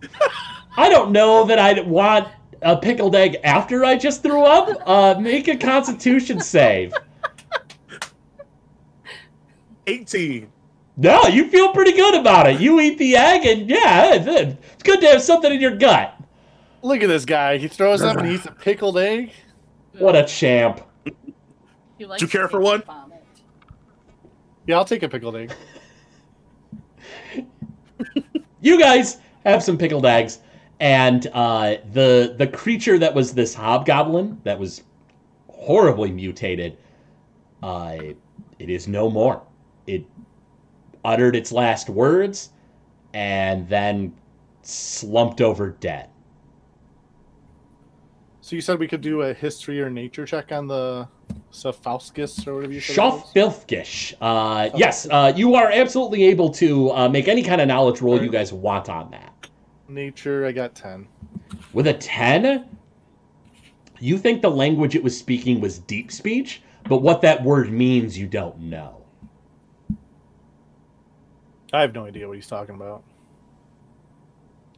[0.76, 2.28] I don't know that I'd want
[2.62, 4.82] a pickled egg after I just threw up.
[4.86, 6.92] Uh, make a Constitution save.
[9.86, 10.50] 18.
[10.96, 12.60] No, you feel pretty good about it.
[12.60, 16.14] You eat the egg, and yeah, it's, it's good to have something in your gut.
[16.82, 17.56] Look at this guy.
[17.56, 19.32] He throws up and eats a pickled egg.
[19.98, 20.82] What a champ.
[21.04, 21.12] Do
[22.18, 22.82] you care for one?
[22.82, 23.22] Vomit.
[24.66, 25.52] Yeah, I'll take a pickled egg.
[28.62, 30.40] You guys have some pickled eggs,
[30.80, 34.82] and uh, the the creature that was this hobgoblin that was
[35.48, 36.78] horribly mutated,
[37.62, 37.98] uh,
[38.58, 39.42] it is no more.
[39.86, 40.04] It
[41.04, 42.50] uttered its last words,
[43.12, 44.14] and then
[44.62, 46.08] slumped over dead.
[48.40, 51.06] So you said we could do a history or nature check on the
[51.52, 52.94] Saphauskus or whatever you said.
[54.12, 54.18] it.
[54.20, 58.20] Uh, yes, uh, you are absolutely able to uh, make any kind of knowledge roll
[58.20, 59.49] you guys want on that.
[59.90, 61.08] Nature, I got 10.
[61.72, 62.68] With a 10,
[63.98, 68.16] you think the language it was speaking was deep speech, but what that word means
[68.16, 69.04] you don't know.
[71.72, 73.04] I have no idea what he's talking about.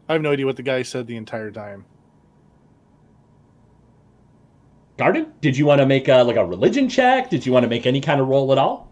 [0.09, 1.85] I have no idea what the guy said the entire time.
[4.99, 7.31] Garden, did you want to make a, like a religion check?
[7.31, 8.92] Did you want to make any kind of roll at all?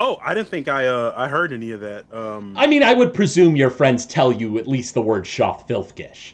[0.00, 2.04] Oh, I didn't think I uh I heard any of that.
[2.12, 6.32] Um I mean, I would presume your friends tell you at least the word Shofilfgish.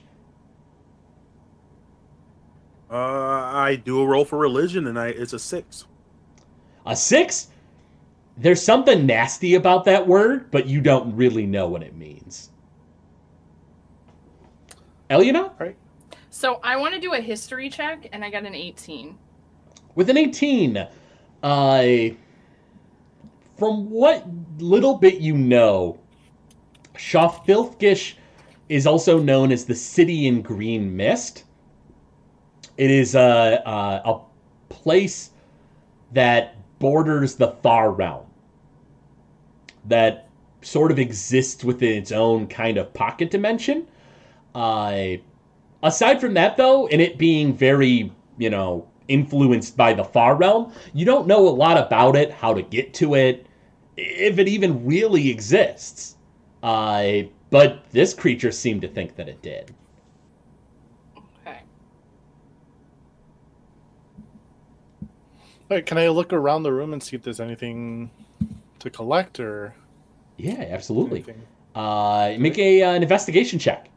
[2.90, 5.84] uh I do a roll for religion and I it's a 6.
[6.86, 7.48] A six?
[8.36, 12.50] There's something nasty about that word, but you don't really know what it means.
[15.08, 15.52] Eliana?
[15.58, 15.76] Right.
[16.30, 19.16] So I want to do a history check, and I got an 18.
[19.94, 21.84] With an 18, uh,
[23.56, 24.26] from what
[24.58, 25.98] little bit you know,
[26.96, 28.14] Shofilfgish
[28.68, 31.44] is also known as the City in Green Mist.
[32.76, 34.20] It is a, a, a
[34.68, 35.30] place
[36.12, 38.26] that borders the Far Realm,
[39.86, 40.28] that
[40.62, 43.86] sort of exists within its own kind of pocket dimension.
[44.54, 45.16] Uh,
[45.82, 50.72] aside from that, though, and it being very, you know, influenced by the Far Realm,
[50.92, 53.46] you don't know a lot about it, how to get to it,
[53.96, 56.16] if it even really exists.
[56.62, 59.74] Uh, but this creature seemed to think that it did.
[61.16, 61.60] Okay.
[65.02, 65.08] All
[65.70, 68.10] right, can I look around the room and see if there's anything
[68.78, 69.74] to collect or
[70.36, 71.18] Yeah, absolutely.
[71.18, 71.42] anything?
[71.74, 73.88] Uh, make a, uh, an investigation check.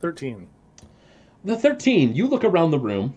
[0.00, 0.48] 13.
[1.44, 3.14] The 13, you look around the room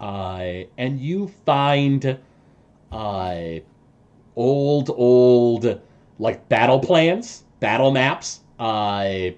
[0.00, 2.18] uh, and you find
[2.90, 3.36] uh,
[4.34, 5.80] old, old,
[6.18, 8.40] like battle plans, battle maps.
[8.58, 9.30] Uh,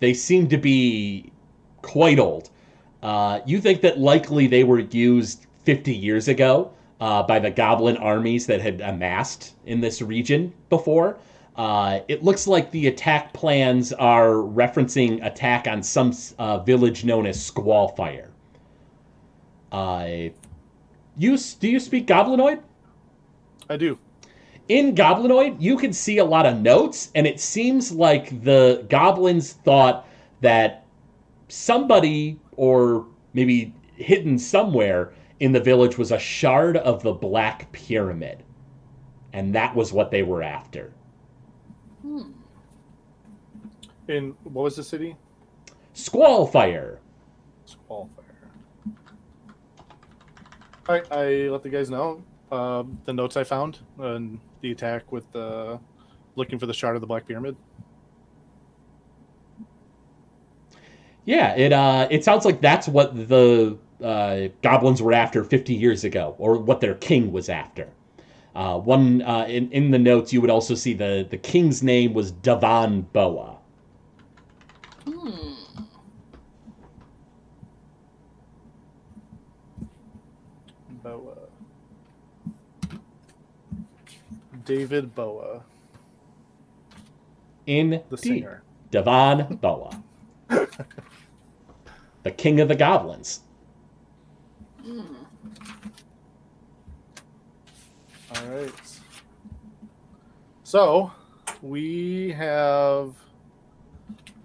[0.00, 1.30] they seem to be
[1.82, 2.48] quite old.
[3.02, 7.98] Uh, you think that likely they were used 50 years ago uh, by the goblin
[7.98, 11.18] armies that had amassed in this region before.
[11.56, 17.26] Uh, it looks like the attack plans are referencing attack on some uh, village known
[17.26, 18.28] as Squallfire.
[19.70, 20.30] Uh,
[21.16, 22.60] you do you speak Goblinoid?
[23.68, 23.98] I do.
[24.68, 29.52] In Goblinoid, you can see a lot of notes, and it seems like the goblins
[29.52, 30.08] thought
[30.40, 30.86] that
[31.48, 38.42] somebody, or maybe hidden somewhere in the village, was a shard of the Black Pyramid.
[39.32, 40.92] And that was what they were after.
[42.04, 42.32] Hmm.
[44.08, 45.16] In what was the city?
[45.94, 46.98] Squallfire.
[47.66, 48.08] Squallfire.
[50.86, 55.10] All right, I let the guys know uh, the notes I found and the attack
[55.10, 55.80] with the
[56.36, 57.56] looking for the shard of the Black Pyramid.
[61.24, 66.04] Yeah, it uh, it sounds like that's what the uh, goblins were after 50 years
[66.04, 67.88] ago, or what their king was after.
[68.54, 72.14] Uh, one uh, in in the notes, you would also see the the king's name
[72.14, 73.58] was Davan Boa.
[75.04, 75.54] Hmm.
[81.02, 81.34] Boa.
[84.64, 85.60] David Bowie,
[87.66, 88.62] In the singer.
[88.92, 90.02] Davan Boa,
[92.22, 93.40] the king of the goblins.
[94.82, 95.13] Hmm.
[98.36, 98.72] All right.
[100.62, 101.12] So
[101.62, 103.14] we have.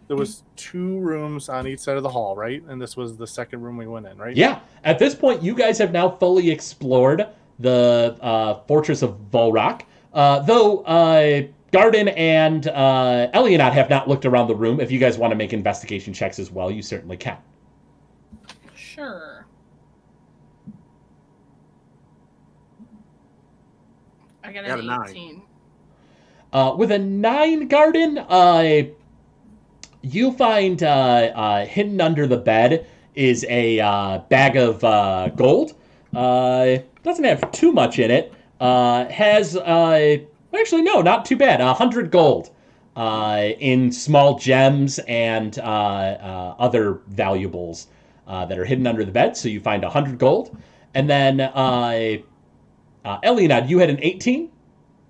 [0.07, 2.63] There was two rooms on each side of the hall, right?
[2.67, 4.35] And this was the second room we went in, right?
[4.35, 7.27] Yeah, At this point, you guys have now fully explored
[7.59, 9.81] the uh, fortress of Volrock.
[10.11, 14.79] Uh, though uh, Garden and uh, Elianad have not looked around the room.
[14.79, 17.37] If you guys want to make investigation checks as well, you certainly can.
[18.75, 19.38] Sure.
[24.49, 25.41] I got Got an a nine.
[26.51, 28.81] Uh, with a nine garden, uh,
[30.01, 35.73] you find uh, uh, hidden under the bed is a uh, bag of uh, gold.
[36.15, 38.33] Uh, doesn't have too much in it.
[38.59, 40.17] Uh, has uh,
[40.57, 41.61] actually no, not too bad.
[41.61, 42.49] A hundred gold
[42.95, 47.85] uh, in small gems and uh, uh, other valuables
[48.25, 49.37] uh, that are hidden under the bed.
[49.37, 50.57] So you find a hundred gold,
[50.95, 51.39] and then
[53.09, 54.51] uh, Elianad, you had an eighteen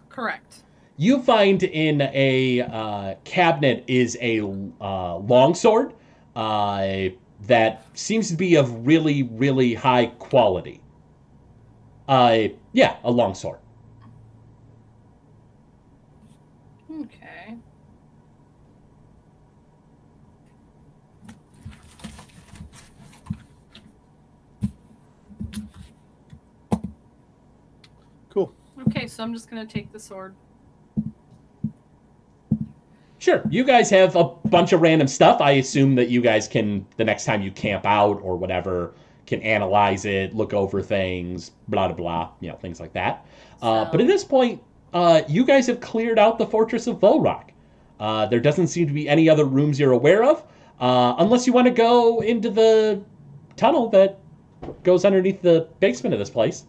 [0.10, 0.64] Correct.
[0.98, 4.42] you find in a uh, cabinet is a
[4.82, 5.94] uh, longsword
[6.36, 7.10] uh,
[7.48, 10.82] that seems to be of really, really high quality.
[12.08, 13.60] Uh, yeah, a longsword.
[16.92, 17.56] Okay.
[28.30, 28.54] Cool.
[28.90, 30.36] Okay, so I'm just gonna take the sword.
[33.20, 35.42] Sure, you guys have a bunch of random stuff.
[35.42, 38.94] I assume that you guys can, the next time you camp out or whatever,
[39.28, 43.26] can analyze it, look over things, blah, blah, blah, you know, things like that.
[43.62, 44.62] Uh, but at this point,
[44.94, 47.50] uh, you guys have cleared out the Fortress of Volrock.
[48.00, 50.42] Uh, there doesn't seem to be any other rooms you're aware of,
[50.80, 53.04] uh, unless you want to go into the
[53.58, 54.18] tunnel that
[54.84, 56.64] goes underneath the basement of this place.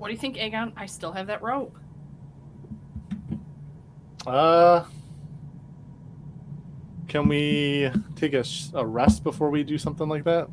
[0.00, 0.72] What do you think, Aegon?
[0.78, 1.76] I still have that rope.
[4.26, 4.84] Uh,
[7.06, 8.42] can we take a,
[8.72, 10.48] a rest before we do something like that?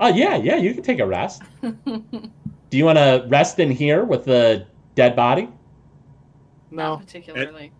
[0.00, 1.42] Oh, yeah, yeah, you can take a rest.
[1.62, 4.66] Do you want to rest in here with the
[4.96, 5.48] dead body?
[6.72, 6.96] Not No.
[6.96, 7.70] particularly.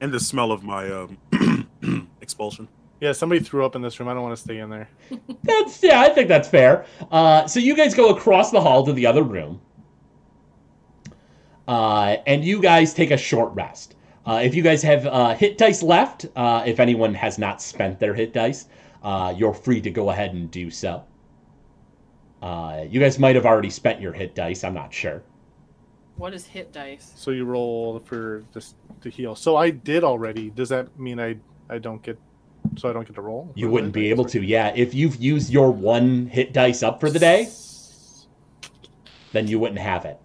[0.00, 2.66] And the smell of my um, expulsion.
[3.02, 4.08] Yeah, somebody threw up in this room.
[4.08, 4.88] I don't want to stay in there.
[5.42, 6.86] That's yeah, I think that's fair.
[7.10, 9.60] Uh, so you guys go across the hall to the other room,
[11.66, 13.96] uh, and you guys take a short rest.
[14.24, 17.98] Uh, if you guys have uh, hit dice left, uh, if anyone has not spent
[17.98, 18.68] their hit dice,
[19.02, 21.02] uh, you're free to go ahead and do so.
[22.40, 24.62] Uh, you guys might have already spent your hit dice.
[24.62, 25.24] I'm not sure.
[26.18, 27.12] What is hit dice?
[27.16, 29.34] So you roll for just to heal.
[29.34, 30.50] So I did already.
[30.50, 31.38] Does that mean I
[31.68, 32.16] I don't get?
[32.76, 33.52] So I don't get to roll?
[33.54, 34.42] You wouldn't be able to.
[34.42, 37.48] Yeah, if you've used your one hit dice up for the day,
[39.32, 40.18] then you wouldn't have it.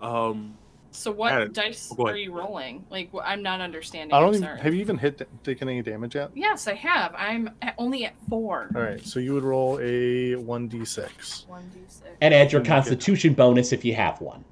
[0.00, 0.56] Um,
[0.92, 1.52] So what Add it.
[1.52, 2.84] dice Oh, are you rolling?
[2.90, 4.14] Like I'm not understanding.
[4.14, 4.56] I don't even.
[4.56, 6.30] Have you even hit taken any damage yet?
[6.34, 7.14] Yes, I have.
[7.16, 8.70] I'm at, only at four.
[8.74, 9.04] All right.
[9.04, 11.44] So you would roll a one d six.
[11.48, 12.08] One d six.
[12.20, 12.68] And add your Okay.
[12.70, 14.44] Constitution bonus if you have one.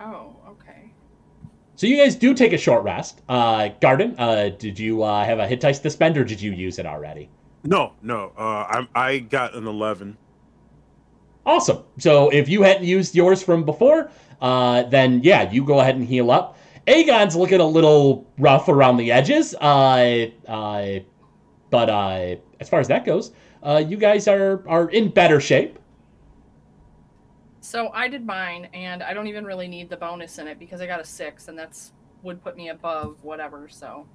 [0.00, 0.37] Oh, okay.
[1.78, 3.22] So you guys do take a short rest.
[3.28, 6.50] Uh, Garden, uh, did you uh, have a hit dice to spend, or did you
[6.50, 7.30] use it already?
[7.62, 8.32] no, no.
[8.36, 10.16] Uh, I I got an eleven.
[11.46, 11.84] Awesome.
[11.98, 14.10] So if you hadn't used yours from before,
[14.40, 16.58] uh, then yeah, you go ahead and heal up.
[16.88, 20.98] Aegon's looking a little rough around the edges, uh, uh,
[21.70, 23.30] but uh, as far as that goes,
[23.62, 25.78] uh, you guys are are in better shape.
[27.68, 30.80] So I did mine, and I don't even really need the bonus in it because
[30.80, 31.92] I got a six, and that's
[32.22, 33.68] would put me above whatever.
[33.68, 34.06] So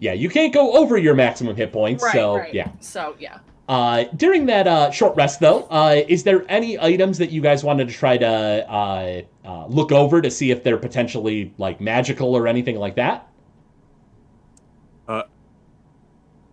[0.00, 2.02] Yeah, you can't go over your maximum hit points.
[2.02, 2.54] right, so right.
[2.54, 2.70] yeah.
[2.80, 3.40] So yeah.
[3.68, 7.62] Uh, during that uh, short rest, though, uh, is there any items that you guys
[7.62, 12.34] wanted to try to uh, uh, look over to see if they're potentially like magical
[12.34, 13.28] or anything like that?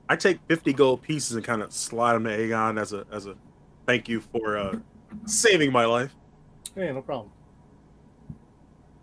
[0.10, 3.28] I take fifty gold pieces and kind of slide them to Aegon as a as
[3.28, 3.36] a
[3.88, 4.76] thank you for uh,
[5.26, 6.14] saving my life.
[6.76, 7.32] Hey, no problem.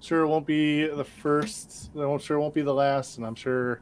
[0.01, 1.91] Sure, it won't be the first.
[1.95, 3.81] I'm sure it won't be the last, and I'm sure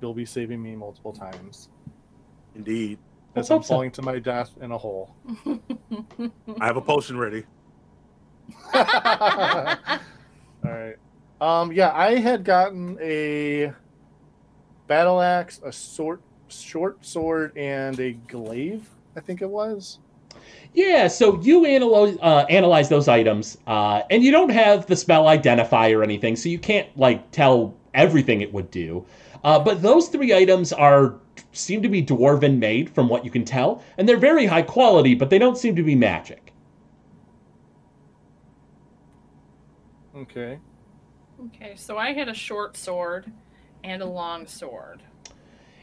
[0.00, 1.70] you'll be saving me multiple times.
[2.54, 2.98] Indeed,
[3.34, 3.68] Let's As I'm hope so.
[3.74, 5.14] falling to my death in a hole.
[6.60, 7.44] I have a potion ready.
[8.74, 8.82] All
[10.64, 10.96] right.
[11.40, 11.72] Um.
[11.72, 13.72] Yeah, I had gotten a
[14.88, 18.88] battle axe, a short short sword, and a glaive.
[19.16, 20.00] I think it was.
[20.72, 25.26] Yeah, so you analyze uh, analyze those items, uh, and you don't have the spell
[25.26, 29.04] identify or anything, so you can't like tell everything it would do.
[29.42, 31.16] Uh, but those three items are
[31.52, 35.14] seem to be dwarven made, from what you can tell, and they're very high quality,
[35.14, 36.52] but they don't seem to be magic.
[40.14, 40.58] Okay.
[41.46, 43.32] okay, so I had a short sword
[43.82, 45.02] and a long sword.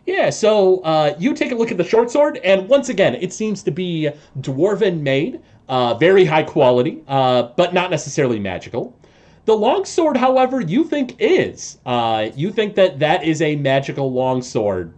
[0.07, 3.33] Yeah, so uh, you take a look at the short sword, and once again, it
[3.33, 8.97] seems to be dwarven made, uh, very high quality, uh, but not necessarily magical.
[9.43, 11.79] The long sword, however, you think is.
[11.85, 14.93] Uh, you think that that is a magical long sword.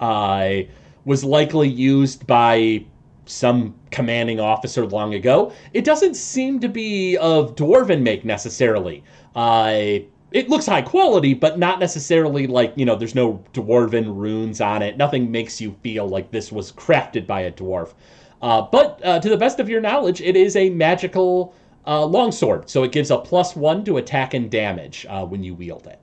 [0.00, 0.62] Uh,
[1.04, 2.86] was likely used by
[3.26, 5.52] some commanding officer long ago.
[5.74, 9.04] It doesn't seem to be of dwarven make necessarily.
[9.36, 9.98] Uh,
[10.32, 14.82] it looks high quality, but not necessarily like, you know, there's no dwarven runes on
[14.82, 14.96] it.
[14.96, 17.94] Nothing makes you feel like this was crafted by a dwarf.
[18.42, 21.54] Uh, but uh, to the best of your knowledge, it is a magical
[21.86, 25.54] uh, longsword, so it gives a plus one to attack and damage uh, when you
[25.54, 25.98] wield it.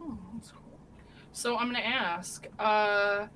[0.00, 0.78] Oh, cool.
[1.32, 3.26] So I'm gonna ask, uh,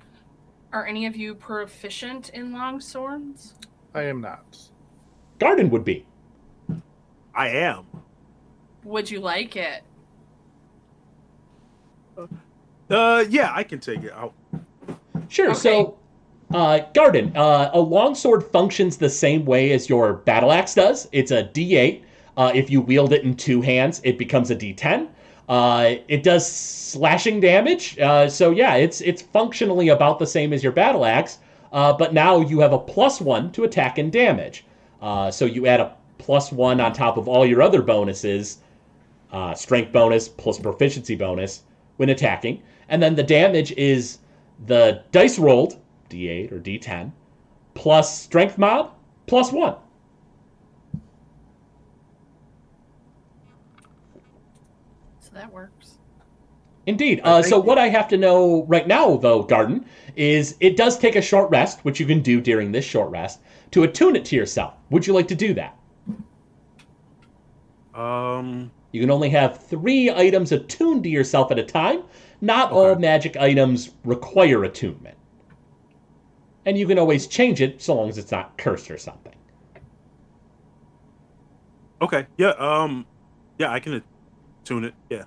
[0.71, 3.53] are any of you proficient in longswords?
[3.93, 4.57] I am not.
[5.39, 6.05] Garden would be.
[7.35, 7.85] I am.
[8.83, 9.83] Would you like it?
[12.89, 14.33] Uh, yeah, I can take it out.
[15.27, 15.51] Sure.
[15.51, 15.59] Okay.
[15.59, 15.97] So,
[16.53, 21.07] uh, Garden, uh, a longsword functions the same way as your battle axe does.
[21.11, 22.01] It's a D8.
[22.37, 25.07] Uh, if you wield it in two hands, it becomes a D10.
[25.47, 27.97] Uh, it does slashing damage.
[27.99, 31.39] Uh, so yeah, it's it's functionally about the same as your battle axe.
[31.71, 34.65] Uh, but now you have a plus one to attack and damage.
[35.01, 38.59] Uh, so you add a plus one on top of all your other bonuses,
[39.31, 41.63] uh, strength bonus plus proficiency bonus
[41.99, 44.19] when attacking, and then the damage is
[44.67, 45.79] the dice rolled
[46.09, 47.11] d8 or d10
[47.73, 48.89] plus strength mod
[49.27, 49.75] plus one.
[55.19, 55.95] So that works.
[56.85, 57.21] Indeed.
[57.23, 59.85] Uh, so what I have to know right now, though, Garden,
[60.15, 63.41] is it does take a short rest, which you can do during this short rest,
[63.71, 64.73] to attune it to yourself.
[64.89, 65.77] Would you like to do that?
[67.93, 72.03] Um, You can only have three items attuned to yourself at a time.
[72.41, 75.17] Not all magic items require attunement.
[76.65, 79.33] And you can always change it so long as it's not cursed or something.
[82.01, 83.05] okay, yeah, um,
[83.57, 84.01] yeah, I can
[84.63, 84.93] tune it.
[85.09, 85.25] Yeah.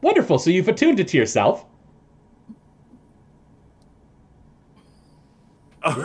[0.00, 0.38] Wonderful.
[0.38, 1.64] So you've attuned it to yourself.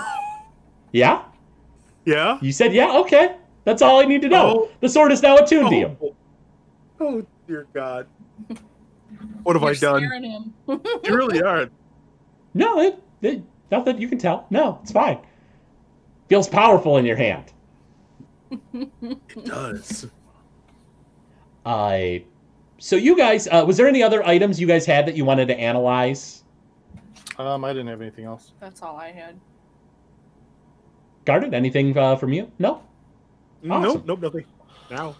[0.94, 1.24] Yeah?
[2.06, 2.38] yeah.
[2.40, 2.96] You said yeah?
[3.00, 3.36] Okay.
[3.66, 4.68] That's all I need to know.
[4.68, 4.70] Oh.
[4.80, 6.16] The sword is now attuned to you.
[7.04, 8.08] Oh, dear God.
[9.44, 10.24] What have You're I done?
[10.24, 10.54] him.
[10.68, 11.70] You really are.
[12.56, 14.48] No, it, it, not that you can tell.
[14.50, 15.20] No, it's fine.
[16.30, 17.52] Feels powerful in your hand.
[18.74, 20.08] It does.
[21.66, 22.20] Uh,
[22.80, 25.48] so you guys, uh, was there any other items you guys had that you wanted
[25.50, 26.44] to analyze?
[27.38, 28.52] Um, I didn't have anything else.
[28.60, 29.40] That's all I had.
[31.26, 31.54] Garden?
[31.54, 32.52] Anything uh, from you?
[32.58, 32.82] No?
[33.70, 33.82] Awesome.
[33.82, 34.46] Nope, nope, nothing.
[34.90, 35.16] Now.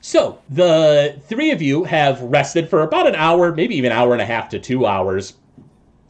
[0.00, 4.12] So the three of you have rested for about an hour, maybe even an hour
[4.12, 5.34] and a half to two hours.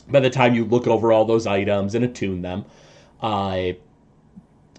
[0.09, 2.65] By the time you look over all those items and attune them,
[3.21, 3.73] uh,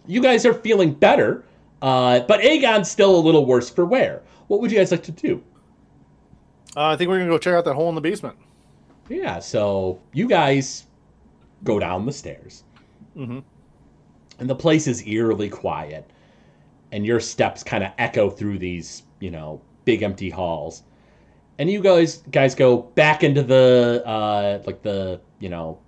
[0.07, 1.43] you guys are feeling better.
[1.81, 4.21] Uh, but Aegon's still a little worse for wear.
[4.47, 5.43] What would you guys like to do?
[6.75, 8.37] Uh, I think we're gonna go check out that hole in the basement.
[9.09, 10.85] Yeah, so you guys
[11.63, 12.63] go down the stairs,
[13.17, 13.39] Mm-hmm.
[14.39, 16.09] and the place is eerily quiet,
[16.91, 20.83] and your steps kind of echo through these, you know, big empty halls,
[21.57, 25.79] and you guys guys go back into the uh, like the you know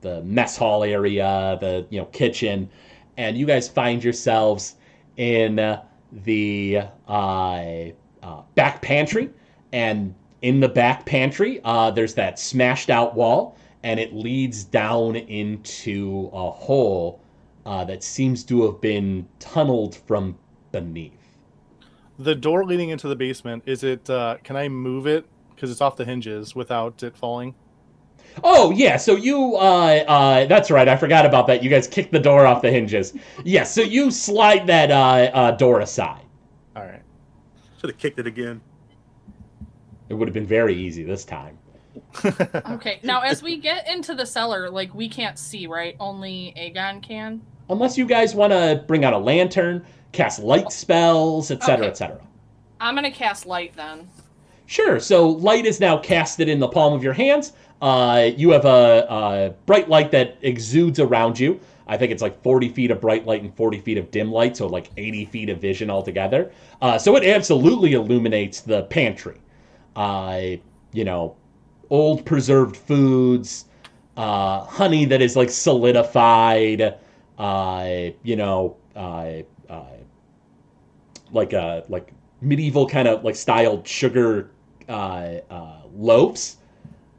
[0.00, 2.68] the mess hall area, the you know kitchen,
[3.16, 4.76] and you guys find yourselves
[5.16, 5.82] in uh,
[6.24, 7.12] the uh,
[8.22, 9.30] uh, back pantry,
[9.72, 15.16] and in the back pantry, uh, there's that smashed out wall, and it leads down
[15.16, 17.20] into a hole
[17.66, 20.36] uh, that seems to have been tunneled from
[20.72, 21.12] beneath.
[22.18, 24.08] The door leading into the basement is it?
[24.08, 27.54] Uh, can I move it because it's off the hinges without it falling?
[28.44, 31.62] Oh yeah, so you uh uh that's right, I forgot about that.
[31.62, 33.14] You guys kicked the door off the hinges.
[33.44, 36.24] Yes, so you slide that uh, uh door aside.
[36.76, 37.02] All right.
[37.80, 38.60] Should have kicked it again.
[40.08, 41.58] It would have been very easy this time.
[42.70, 45.96] Okay, now as we get into the cellar, like we can't see, right?
[45.98, 47.42] Only Aegon can.
[47.68, 51.90] Unless you guys want to bring out a lantern, cast light spells, etc., Okay.
[51.90, 52.20] etc.
[52.80, 54.08] I'm gonna cast light then.
[54.66, 55.00] Sure.
[55.00, 57.52] So light is now casted in the palm of your hands.
[57.82, 61.58] Uh, you have a, a bright light that exudes around you.
[61.88, 64.56] I think it's like 40 feet of bright light and 40 feet of dim light,
[64.56, 66.52] so like 80 feet of vision altogether.
[66.80, 69.40] Uh, so it absolutely illuminates the pantry.
[69.96, 70.40] Uh,
[70.92, 71.34] you know,
[71.90, 73.64] old preserved foods,
[74.16, 76.94] uh, honey that is like solidified.
[77.38, 79.32] Uh, you know, uh,
[81.32, 84.50] like a like medieval kind of like styled sugar
[84.88, 86.56] uh, uh, loaves,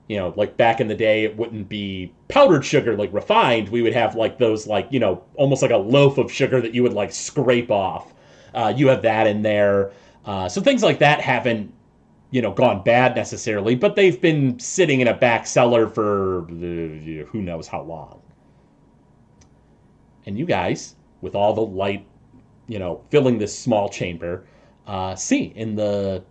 [0.07, 3.69] you know, like back in the day, it wouldn't be powdered sugar like refined.
[3.69, 6.73] We would have like those like you know almost like a loaf of sugar that
[6.73, 8.13] you would like scrape off.
[8.53, 9.91] Uh, you have that in there,
[10.25, 11.73] uh, so things like that haven't
[12.31, 17.25] you know gone bad necessarily, but they've been sitting in a back cellar for uh,
[17.27, 18.21] who knows how long.
[20.25, 22.05] And you guys, with all the light,
[22.71, 24.45] you know, filling this small chamber,
[24.87, 26.23] uh, see in the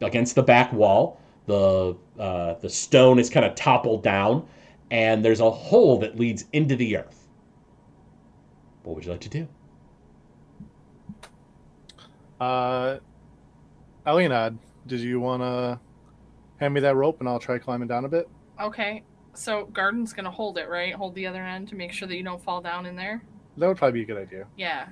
[0.00, 4.46] against the back wall the uh, the stone is kind of toppled down,
[4.90, 7.26] and there's a hole that leads into the earth.
[8.82, 9.48] What would you like to do?
[12.40, 12.98] Uh,
[14.06, 15.80] Alienad, did you want to
[16.58, 18.28] hand me that rope and I'll try climbing down a bit?
[18.60, 19.02] Okay.
[19.34, 20.92] So Garden's gonna hold it, right?
[20.94, 23.22] Hold the other end to make sure that you don't fall down in there.
[23.56, 24.46] That would probably be a good idea.
[24.56, 24.88] Yeah.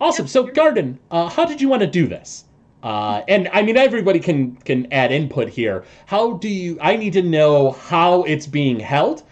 [0.00, 0.24] Awesome.
[0.24, 2.44] Yep, So, Garden, uh, how did you want to do this?
[2.82, 5.84] Uh, and I mean, everybody can can add input here.
[6.06, 6.78] How do you?
[6.80, 9.24] I need to know how it's being held.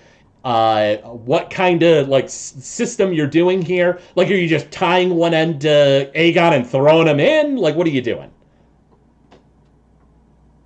[0.44, 4.00] Uh, what kind of like s- system you're doing here?
[4.16, 7.56] Like, are you just tying one end to Aegon and throwing him in?
[7.56, 8.30] Like, what are you doing?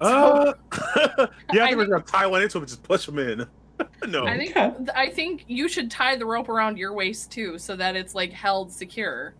[0.00, 0.52] Uh,
[1.52, 3.46] yeah, I I think we're gonna tie one into him and just push him in.
[4.08, 4.72] no, I think Okay.
[4.94, 8.32] I think you should tie the rope around your waist too, so that it's like
[8.32, 9.34] held secure.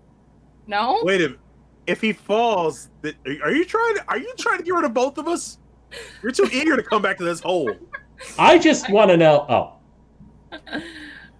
[0.67, 1.01] No?
[1.03, 1.41] wait a minute.
[1.87, 4.05] If he falls, th- are you trying to?
[4.09, 5.59] Are you trying to get rid of both of us?
[6.23, 7.75] You're too eager to come back to this hole.
[8.39, 9.47] I just want to know.
[9.49, 10.83] Oh,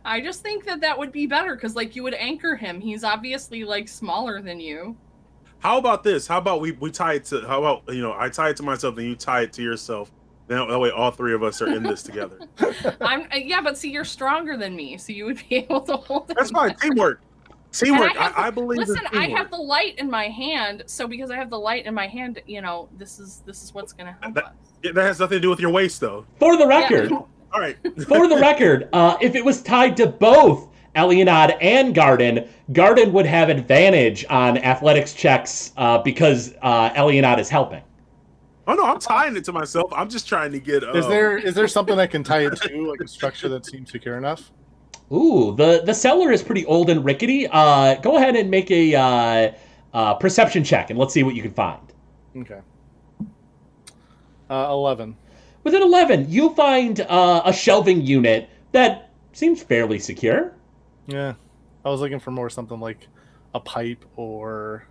[0.05, 2.81] I just think that that would be better because like you would anchor him.
[2.81, 4.97] He's obviously like smaller than you.
[5.59, 6.27] How about this?
[6.27, 7.43] How about we we tie it to?
[7.43, 10.11] How about you know I tie it to myself and you tie it to yourself.
[10.49, 12.41] Then that way all three of us are in this together.
[13.01, 16.29] I'm yeah, but see, you're stronger than me, so you would be able to hold.
[16.29, 16.75] That's him fine.
[16.77, 17.21] Teamwork.
[17.73, 18.17] Teamwork.
[18.17, 21.31] I have I, I believe Listen, I have the light in my hand, so because
[21.31, 24.17] I have the light in my hand, you know, this is this is what's gonna
[24.21, 24.53] help That- us.
[24.83, 26.25] That has nothing to do with your waist, though.
[26.39, 27.19] for the record, Yeah.
[27.53, 27.77] All right.
[28.09, 33.27] for the record, uh, if it was tied to both Elianad and Garden, Garden would
[33.27, 37.83] have advantage on athletics checks uh, because uh, Elianad is helping.
[38.67, 39.93] Oh no, I'm tying it to myself.
[39.95, 40.83] I'm just trying to get.
[40.83, 43.67] Uh, Is there is there something I can tie it to, like a structure that
[43.67, 44.51] seems secure enough?
[45.13, 47.47] Ooh, the the cellar is pretty old and rickety.
[47.49, 49.53] Uh, go ahead and make a uh,
[49.93, 51.93] uh, perception check, and let's see what you can find.
[52.37, 52.61] Okay.
[54.49, 55.17] Uh, Eleven.
[55.63, 60.55] With an eleven, you find uh, a shelving unit that seems fairly secure.
[61.07, 61.35] Yeah,
[61.85, 63.09] I was looking for more something like
[63.55, 64.87] a pipe or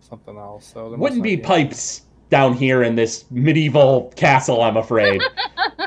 [0.00, 0.66] something else.
[0.74, 5.22] So Wouldn't be pipes down here in this medieval castle, I'm afraid.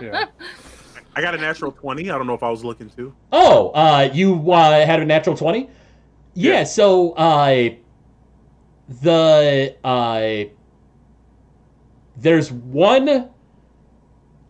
[0.02, 0.26] Yeah.
[1.16, 2.10] I got a natural twenty.
[2.10, 3.14] I don't know if I was looking to.
[3.32, 5.70] Oh, uh, you uh, had a natural 20?
[6.34, 6.64] Yeah, Yeah.
[6.64, 7.70] so uh,
[9.02, 10.50] the uh,
[12.18, 13.30] there's one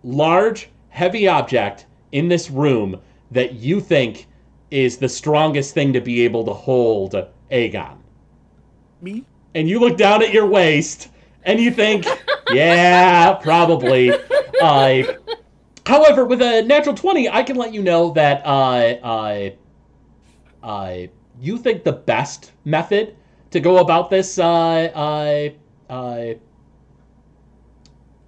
[0.03, 2.99] large, heavy object in this room
[3.31, 4.27] that you think
[4.71, 7.15] is the strongest thing to be able to hold
[7.51, 7.97] Aegon.
[9.01, 9.25] Me?
[9.55, 11.09] And you look down at your waist
[11.43, 12.05] and you think,
[12.51, 14.13] yeah, probably.
[14.61, 15.03] Uh,
[15.85, 19.49] however, with a natural 20, I can let you know that uh, uh,
[20.63, 20.97] uh,
[21.39, 23.15] you think the best method
[23.51, 25.49] to go about this uh, uh,
[25.91, 26.33] uh,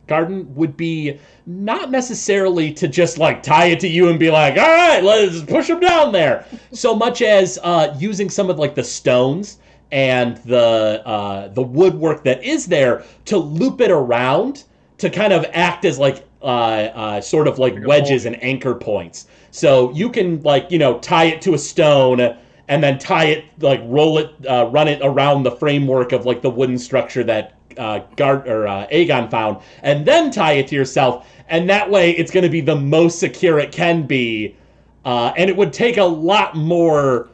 [0.08, 4.58] garden would be not necessarily to just like tie it to you and be like,
[4.58, 8.76] all right, let's push them down there, so much as uh, using some of like
[8.76, 9.58] the stones
[9.92, 14.64] and the uh, the woodwork that is there to loop it around
[14.98, 19.26] to kind of act as like uh, uh, sort of like wedges and anchor points.
[19.50, 22.38] So you can like you know tie it to a stone
[22.68, 26.44] and then tie it like roll it uh, run it around the framework of like
[26.44, 30.76] the wooden structure that uh, Gard or uh, Aegon found, and then tie it to
[30.76, 34.56] yourself, and that way it's going to be the most secure it can be,
[35.04, 37.30] uh, and it would take a lot more.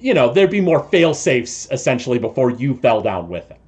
[0.00, 3.58] You know, there'd be more fail safes essentially before you fell down with it.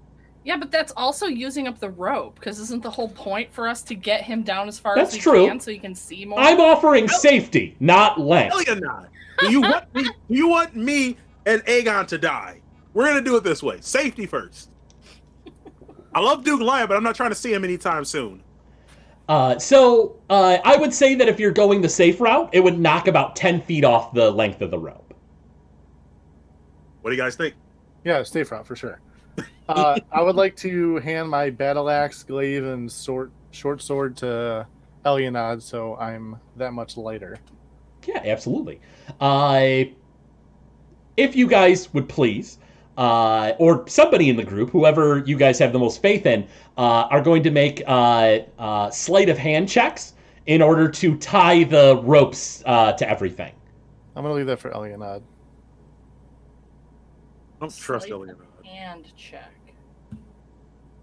[0.44, 3.82] Yeah, but that's also using up the rope because isn't the whole point for us
[3.84, 5.46] to get him down as far That's as we true.
[5.46, 6.38] can so you can see more?
[6.38, 8.52] I'm offering safety, not length.
[8.52, 9.08] Hell yeah, not.
[9.40, 10.02] Do you want me?
[10.28, 11.16] Do you want me
[11.46, 12.60] and Aegon to die?
[12.92, 13.78] We're gonna do it this way.
[13.80, 14.70] Safety first.
[16.14, 18.42] I love Duke Lion, but I'm not trying to see him anytime soon.
[19.28, 22.78] Uh, so uh, I would say that if you're going the safe route, it would
[22.78, 25.14] knock about ten feet off the length of the rope.
[27.00, 27.54] What do you guys think?
[28.04, 29.00] Yeah, stay front for sure.
[29.68, 34.66] Uh, I would like to hand my battle axe, glaive, and sword, short sword to
[35.04, 37.38] Elianad, so I'm that much lighter.
[38.06, 38.80] Yeah, absolutely.
[39.20, 39.84] Uh,
[41.16, 42.58] if you guys would please
[42.96, 46.46] uh, or somebody in the group, whoever you guys have the most faith in,
[46.76, 50.14] uh, are going to make uh, uh, sleight of hand checks
[50.46, 53.52] in order to tie the ropes uh, to everything.
[54.14, 55.22] I'm gonna leave that for Elianad.
[57.56, 58.28] I don't trust Sleight
[58.76, 58.90] Elliot.
[59.00, 59.52] of hand check.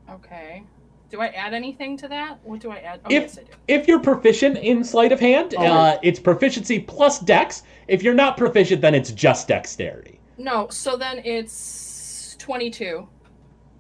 [0.09, 0.63] Okay.
[1.09, 2.39] Do I add anything to that?
[2.43, 3.01] What do I add?
[3.03, 3.51] Oh, If- yes, I do.
[3.67, 5.63] If you're proficient in sleight of hand, Oh.
[5.63, 7.63] uh, it's proficiency plus dex.
[7.87, 10.19] If you're not proficient, then it's just dexterity.
[10.37, 13.07] No, so then it's 22.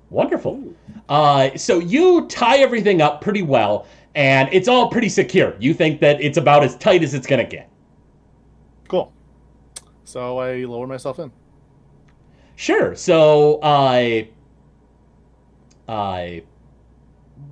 [0.09, 0.61] Wonderful.
[1.07, 3.85] Uh, so you tie everything up pretty well,
[4.15, 5.55] and it's all pretty secure.
[5.59, 7.69] You think that it's about as tight as it's going to get.
[8.89, 9.13] Cool.
[10.03, 11.31] So I lower myself in.
[12.61, 12.93] Sure.
[12.95, 14.29] So I,
[15.89, 16.43] I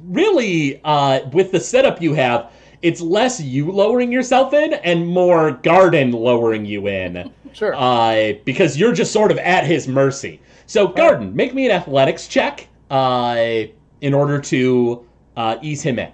[0.04, 2.52] really, uh, with the setup you have,
[2.84, 7.74] it's less you lowering yourself in and more Garden lowering you in, Sure.
[7.76, 10.40] uh, because you're just sort of at his mercy.
[10.68, 13.64] So Garden, make me an athletics check, uh,
[14.02, 16.12] in order to uh, ease him in.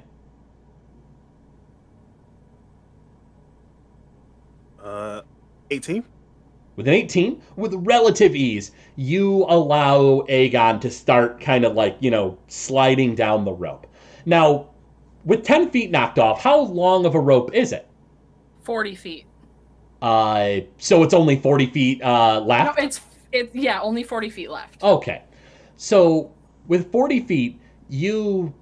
[4.81, 5.21] Uh,
[5.69, 6.01] 18.
[6.75, 12.11] With an 18, with relative ease, you allow Aegon to start kind of like, you
[12.11, 13.87] know, sliding down the rope.
[14.25, 14.67] Now,
[15.23, 17.87] with 10 feet knocked off, how long of a rope is it?
[18.63, 19.25] 40 feet.
[20.01, 22.79] Uh, so it's only 40 feet uh, No, left?
[22.79, 23.01] it's
[23.31, 24.83] it's yeah, only 40 feet left.
[24.83, 25.21] Okay.
[25.77, 26.31] So
[26.67, 27.59] with 40 feet,
[27.89, 28.53] you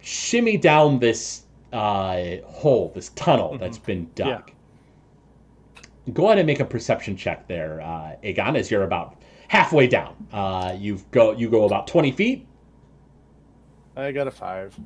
[0.00, 1.42] shimmy down this
[1.72, 4.50] uh, hole, this tunnel that's been dug.
[6.12, 9.16] Go ahead and make a perception check there, uh, Aegon, as you're about
[9.48, 10.14] halfway down.
[10.32, 12.46] Uh, you go you go about 20 feet.
[13.96, 14.78] I got a five.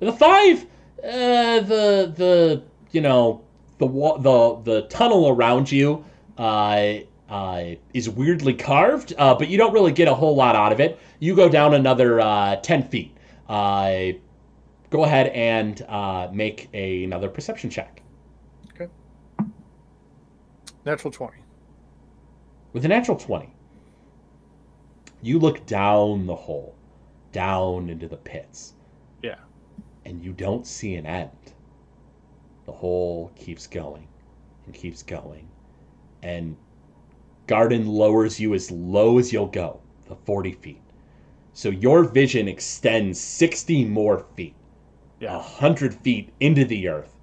[0.00, 0.64] A five,
[1.02, 2.62] uh, the the
[2.92, 3.42] you know
[3.78, 6.04] the the the tunnel around you
[6.38, 6.94] uh,
[7.28, 7.64] uh,
[7.94, 10.98] is weirdly carved, uh, but you don't really get a whole lot out of it.
[11.18, 13.16] You go down another uh, ten feet.
[13.48, 14.12] Uh,
[14.90, 17.99] go ahead and uh, make a, another perception check.
[20.84, 21.38] Natural twenty.
[22.72, 23.52] With a natural 20,
[25.22, 26.74] you look down the hole,
[27.32, 28.74] down into the pits.
[29.22, 29.36] Yeah.
[30.06, 31.30] and you don't see an end.
[32.64, 34.06] The hole keeps going
[34.64, 35.48] and keeps going,
[36.22, 36.56] and
[37.46, 40.80] Garden lowers you as low as you'll go, the 40 feet.
[41.52, 44.54] So your vision extends 60 more feet,
[45.20, 45.36] a Yeah.
[45.36, 47.18] 100 feet into the earth,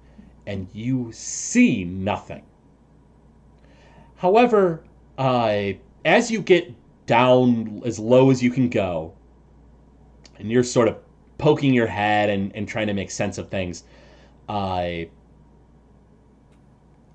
[0.46, 2.42] and you see nothing.
[4.18, 4.82] However,
[5.16, 5.72] uh,
[6.04, 6.74] as you get
[7.06, 9.14] down as low as you can go,
[10.38, 10.98] and you're sort of
[11.38, 13.84] poking your head and, and trying to make sense of things,
[14.48, 14.90] uh,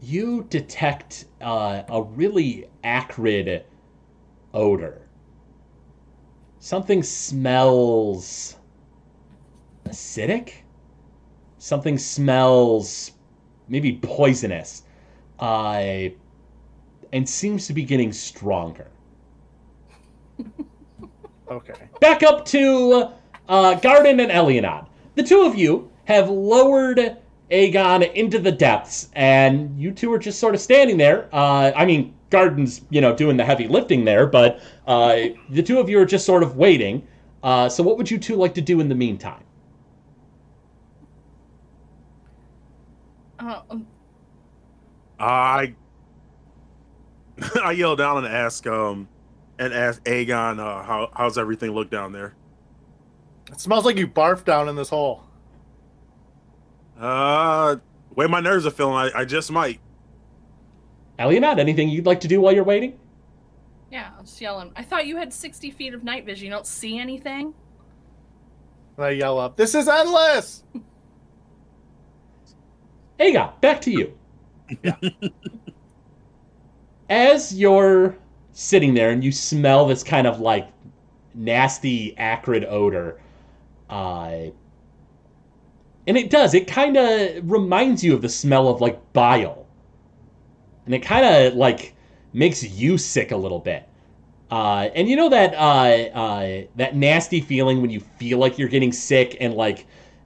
[0.01, 3.65] you detect uh, a really acrid
[4.53, 5.01] odor.
[6.59, 8.55] Something smells
[9.85, 10.53] acidic.
[11.57, 13.11] Something smells
[13.67, 14.83] maybe poisonous,
[15.39, 16.09] uh,
[17.13, 18.87] and seems to be getting stronger.
[21.51, 21.73] Okay.
[21.99, 23.09] Back up to
[23.47, 24.87] uh, Garden and Elianad.
[25.15, 27.17] The two of you have lowered
[27.51, 31.29] Aegon into the depths, and you two are just sort of standing there.
[31.31, 35.17] Uh, I mean, Garden's, you know, doing the heavy lifting there, but uh,
[35.49, 37.05] the two of you are just sort of waiting.
[37.43, 39.43] Uh, so, what would you two like to do in the meantime?
[43.37, 43.85] Uh, um,
[45.19, 45.75] I
[47.63, 49.07] I yell down and ask um
[49.59, 52.35] and ask Aegon uh, how how's everything look down there.
[53.51, 55.23] It smells like you barfed down in this hole.
[56.99, 59.79] Uh, the way my nerves are feeling, I, I just might.
[61.19, 62.97] Elianad, anything you'd like to do while you're waiting?
[63.91, 64.71] yeah, I'm just yelling.
[64.75, 66.45] I thought you had 60 feet of night vision.
[66.45, 67.53] You don't see anything?
[68.97, 70.63] And I yell up, "This is endless!"
[73.19, 74.17] Aegon, back to you.
[77.13, 78.17] As you're
[78.53, 80.67] sitting there and you smell this kind of like
[81.35, 83.21] nasty, acrid odor,
[83.87, 84.45] uh,
[86.07, 89.67] and it does, it kind of reminds you of the smell of like bile.
[90.87, 91.93] And it kind of like
[92.33, 93.87] makes you sick a little bit.
[94.49, 98.67] Uh, and you know that uh, uh, that nasty feeling when you feel like you're
[98.67, 99.85] getting sick and like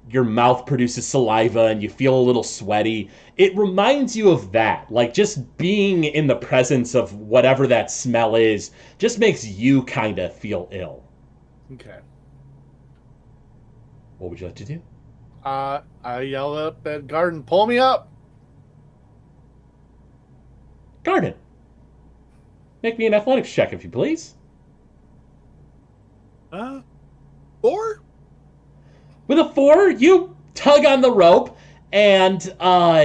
[0.09, 3.09] your mouth produces saliva and you feel a little sweaty.
[3.35, 4.91] It reminds you of that.
[4.91, 10.19] Like just being in the presence of whatever that smell is just makes you kind
[10.19, 11.03] of feel ill.
[11.73, 11.99] Okay.
[14.17, 14.81] What would you like to do?
[15.43, 18.09] Uh, I yell up at Garden, "Pull me up!"
[21.03, 21.35] Garden.
[22.83, 24.35] Make me an athletics check if you please.
[26.51, 26.81] Uh,
[27.61, 28.01] four.
[29.27, 31.57] With a four, you tug on the rope,
[31.91, 33.03] and uh,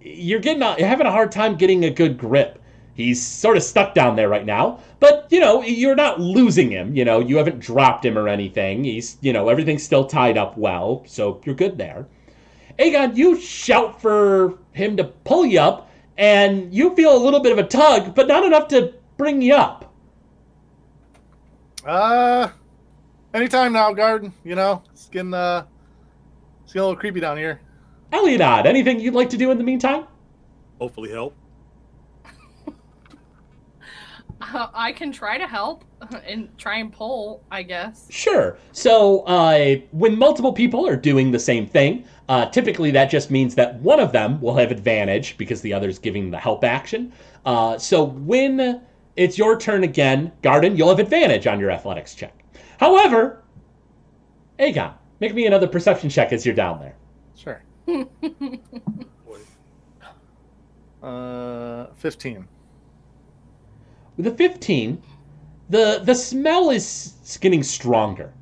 [0.00, 2.60] you're getting you're having a hard time getting a good grip.
[2.94, 6.94] He's sort of stuck down there right now, but you know you're not losing him.
[6.94, 8.84] You know you haven't dropped him or anything.
[8.84, 12.06] He's you know everything's still tied up well, so you're good there.
[12.78, 17.52] Aegon, you shout for him to pull you up, and you feel a little bit
[17.52, 19.92] of a tug, but not enough to bring you up.
[21.84, 22.48] Uh,
[23.34, 24.32] anytime now, garden.
[24.44, 25.64] You know, it's getting uh,
[26.64, 27.60] it's getting a little creepy down here.
[28.12, 30.06] Elianad, anything you'd like to do in the meantime?
[30.80, 31.36] Hopefully help.
[34.40, 35.84] Uh, I can try to help
[36.26, 38.06] and try and pull, I guess.
[38.10, 38.56] Sure.
[38.72, 43.54] So, uh, when multiple people are doing the same thing, uh, typically that just means
[43.56, 47.12] that one of them will have advantage because the other's giving the help action.
[47.44, 48.80] Uh, so, when
[49.16, 52.39] it's your turn again, Garden, you'll have advantage on your athletics check.
[52.80, 53.42] However,
[54.58, 56.96] Aegon, make me another perception check as you're down there.
[57.36, 57.62] Sure.
[61.02, 62.46] Uh, fifteen.
[64.18, 65.02] With a 15,
[65.70, 68.34] the the smell is getting stronger.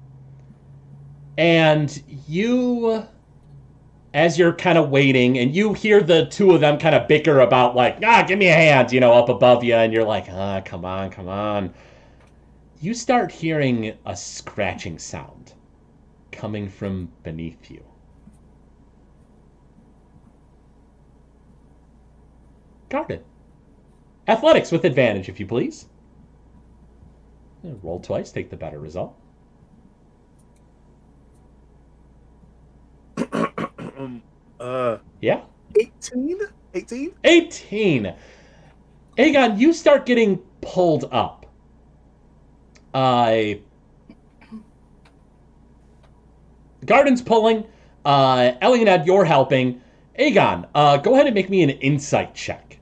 [1.37, 3.05] And you
[4.13, 7.39] as you're kind of waiting and you hear the two of them kind of bicker
[7.39, 10.27] about like, "Ah, give me a hand," you know, up above you and you're like,
[10.29, 11.73] "Ah, come on, come on."
[12.81, 15.55] You start hearing a scratching sound
[16.31, 17.83] coming from beneath you.
[22.89, 23.25] Garden.
[24.29, 25.89] Athletics with advantage, if you please.
[27.83, 29.17] Roll twice, take the better result.
[33.99, 34.23] um,
[34.61, 35.41] uh, Yeah?
[35.79, 36.39] 18?
[36.75, 37.15] 18?
[37.25, 38.15] 18.
[39.19, 41.38] Aegon, you start getting pulled up.
[42.95, 43.55] Uh,
[46.85, 47.67] Garden's pulling.
[48.05, 49.81] Uh, Elianad, you're helping.
[50.19, 52.79] Aegon, uh, go ahead and make me an insight check.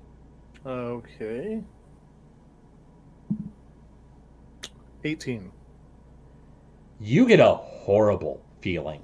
[0.64, 1.62] Okay.
[5.04, 5.52] Eighteen.
[6.98, 9.02] you get a horrible feeling.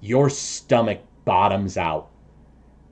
[0.00, 2.10] Your stomach bottoms out.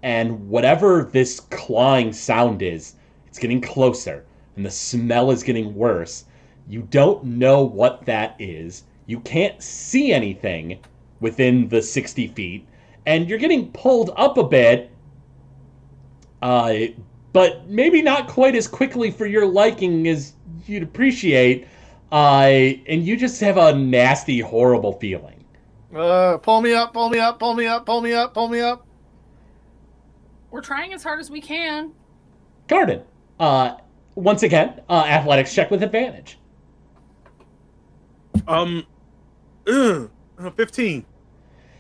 [0.03, 2.95] And whatever this clawing sound is,
[3.27, 4.25] it's getting closer,
[4.59, 6.25] and the smell is getting worse.
[6.69, 8.83] You don't know what that is.
[9.07, 10.81] You can't see anything
[11.21, 12.67] within the 60 feet,
[13.07, 14.91] and you're getting pulled up a bit,
[16.43, 16.75] uh,
[17.33, 20.33] but maybe not quite as quickly for your liking as
[20.67, 21.69] you'd appreciate.
[22.11, 25.45] Uh, and you just have a nasty, horrible feeling.
[25.95, 28.61] Uh, pull me up, pull me up, pull me up, pull me up, pull me
[28.61, 28.85] up.
[30.51, 31.93] We're trying as hard as we can.
[32.67, 33.03] Garden,
[33.39, 33.77] uh,
[34.19, 36.39] once again, uh, athletics check with advantage.
[38.47, 38.85] Um,
[39.67, 41.05] ugh, uh, 15.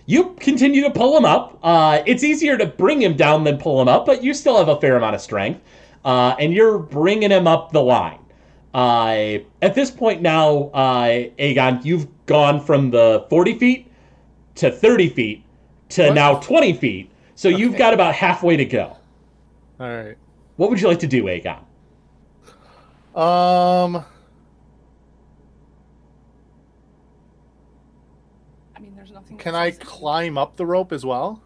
[0.06, 1.58] You continue to pull him up.
[1.62, 4.68] Uh, it's easier to bring him down than pull him up, but you still have
[4.68, 5.60] a fair amount of strength.
[6.04, 8.20] Uh, and you're bringing him up the line.
[8.72, 13.92] Uh, at this point now, uh, Aegon, you've gone from the 40 feet
[14.54, 15.44] to 30 feet
[15.90, 16.14] to What?
[16.14, 17.10] now 20 feet.
[17.34, 18.96] So you've got about halfway to go.
[19.80, 20.16] All right.
[20.56, 21.58] What would you like to do, Aegon?
[23.18, 24.04] Um,
[28.76, 29.36] I mean, there's nothing.
[29.36, 31.42] can I climb up the rope as well?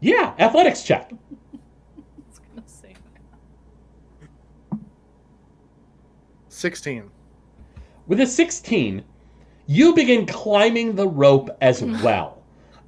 [0.00, 1.12] Yeah, athletics check.
[2.28, 2.94] It's gonna say.
[6.50, 7.10] Sixteen.
[8.06, 9.02] With a 16,
[9.66, 12.42] you begin climbing the rope as well.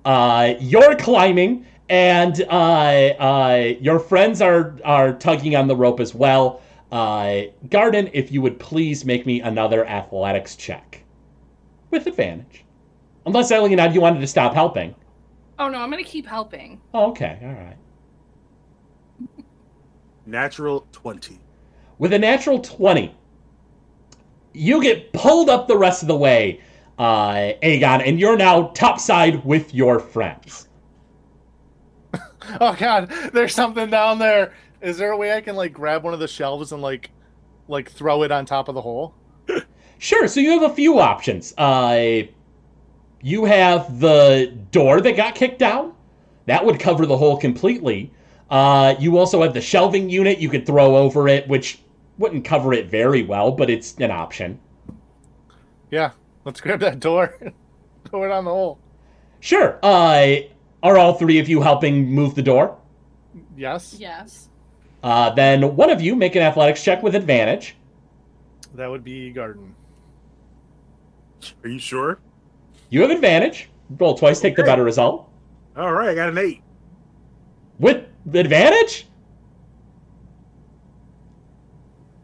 [0.05, 6.14] Uh, you're climbing, and uh, uh, your friends are, are tugging on the rope as
[6.14, 6.61] well.
[6.93, 11.03] Uh, Garden, if you would please make me another athletics check.
[11.91, 12.64] With advantage.
[13.26, 14.95] Unless, Elianad, you wanted to stop helping.
[15.59, 16.80] Oh no, I'm gonna keep helping.
[16.93, 17.76] Oh, okay, all right.
[20.26, 21.41] Natural 20.
[21.99, 23.14] With a natural 20,
[24.53, 26.61] you get pulled up the rest of the way,
[26.99, 30.68] uh, Aegon, and you're now topside with your friends.
[32.61, 34.55] Oh God, there's something down there.
[34.81, 37.11] Is there a way I can like grab one of the shelves and like,
[37.68, 39.14] like throw it on top of the hole?
[39.99, 41.55] Sure, so you have a few options.
[41.57, 42.22] Uh,
[43.22, 45.95] you have the door that got kicked down.
[46.47, 48.12] That would cover the hole completely.
[48.51, 51.81] Uh, you also have the shelving unit you could throw over it, which
[52.18, 54.61] wouldn't cover it very well, but it's an option.
[55.91, 56.12] Yeah,
[56.45, 57.39] let's grab that door,
[58.09, 58.79] throw it on the hole.
[59.41, 59.79] Sure.
[59.83, 60.37] Uh,
[60.83, 62.77] are all three of you helping move the door?
[63.57, 63.97] Yes.
[63.99, 64.49] Yes.
[65.07, 67.76] Uh, then one of you make an athletics check with advantage.
[68.74, 69.72] That would be garden.
[71.62, 72.18] Are you sure?
[72.90, 73.68] You have advantage.
[74.00, 75.30] Roll twice, take the better result.
[75.76, 76.61] All right, I got an eight.
[77.78, 78.04] With
[78.34, 79.07] advantage?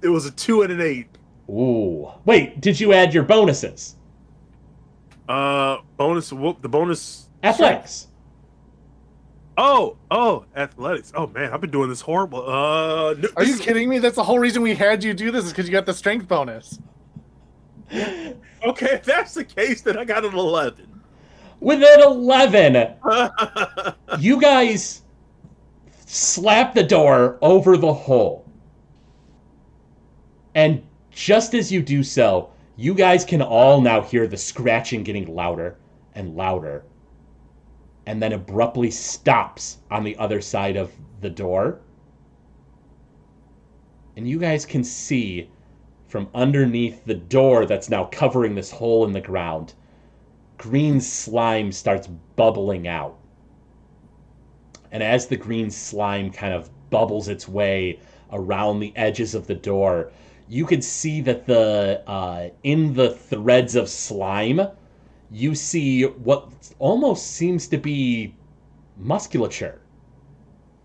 [0.02, 1.06] It was a two and an eight.
[1.48, 2.10] Ooh.
[2.24, 3.94] Wait, did you add your bonuses?
[5.28, 6.32] Uh, bonus.
[6.32, 6.60] Whoop.
[6.62, 7.28] The bonus.
[7.44, 8.08] Athletics.
[9.58, 11.12] Oh, oh, athletics.
[11.14, 12.48] Oh man, I've been doing this horrible.
[12.48, 13.98] Uh, no, Are you this- kidding me?
[13.98, 16.26] That's the whole reason we had you do this is because you got the strength
[16.28, 16.78] bonus.
[17.92, 20.88] Okay, if that's the case, then I got an eleven.
[21.60, 22.96] With an 11,
[24.18, 25.02] you guys
[26.06, 28.44] slap the door over the hole.
[30.56, 30.82] And
[31.12, 35.76] just as you do so, you guys can all now hear the scratching getting louder
[36.16, 36.84] and louder.
[38.06, 41.80] And then abruptly stops on the other side of the door.
[44.16, 45.50] And you guys can see
[46.08, 49.74] from underneath the door that's now covering this hole in the ground
[50.62, 53.18] green slime starts bubbling out.
[54.92, 57.98] And as the green slime kind of bubbles its way
[58.32, 60.12] around the edges of the door,
[60.48, 64.60] you can see that the uh, in the threads of slime,
[65.32, 68.34] you see what almost seems to be
[68.98, 69.80] musculature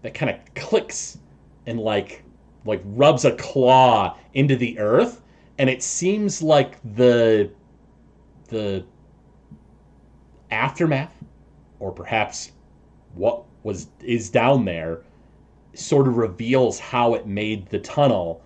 [0.01, 1.17] that kind of clicks
[1.65, 2.23] and like
[2.65, 5.21] like rubs a claw into the earth,
[5.57, 7.49] and it seems like the
[8.49, 8.83] the
[10.51, 11.13] aftermath
[11.79, 12.51] or perhaps
[13.15, 15.01] what was is down there
[15.73, 18.41] sort of reveals how it made the tunnel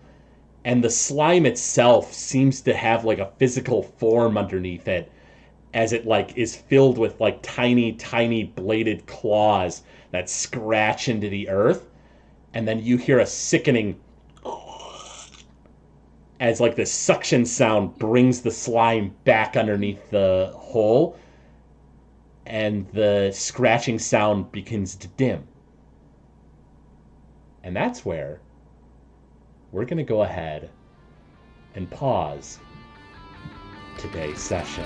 [0.65, 5.11] and the slime itself seems to have like a physical form underneath it
[5.73, 11.47] as it like is filled with like tiny tiny bladed claws that scratch into the
[11.49, 11.87] earth
[12.53, 13.99] and then you hear a sickening
[16.39, 21.17] as like the suction sound brings the slime back underneath the hole
[22.45, 25.47] and the scratching sound begins to dim.
[27.63, 28.41] And that's where
[29.71, 30.69] we're going to go ahead
[31.75, 32.59] and pause
[34.01, 34.85] today's session.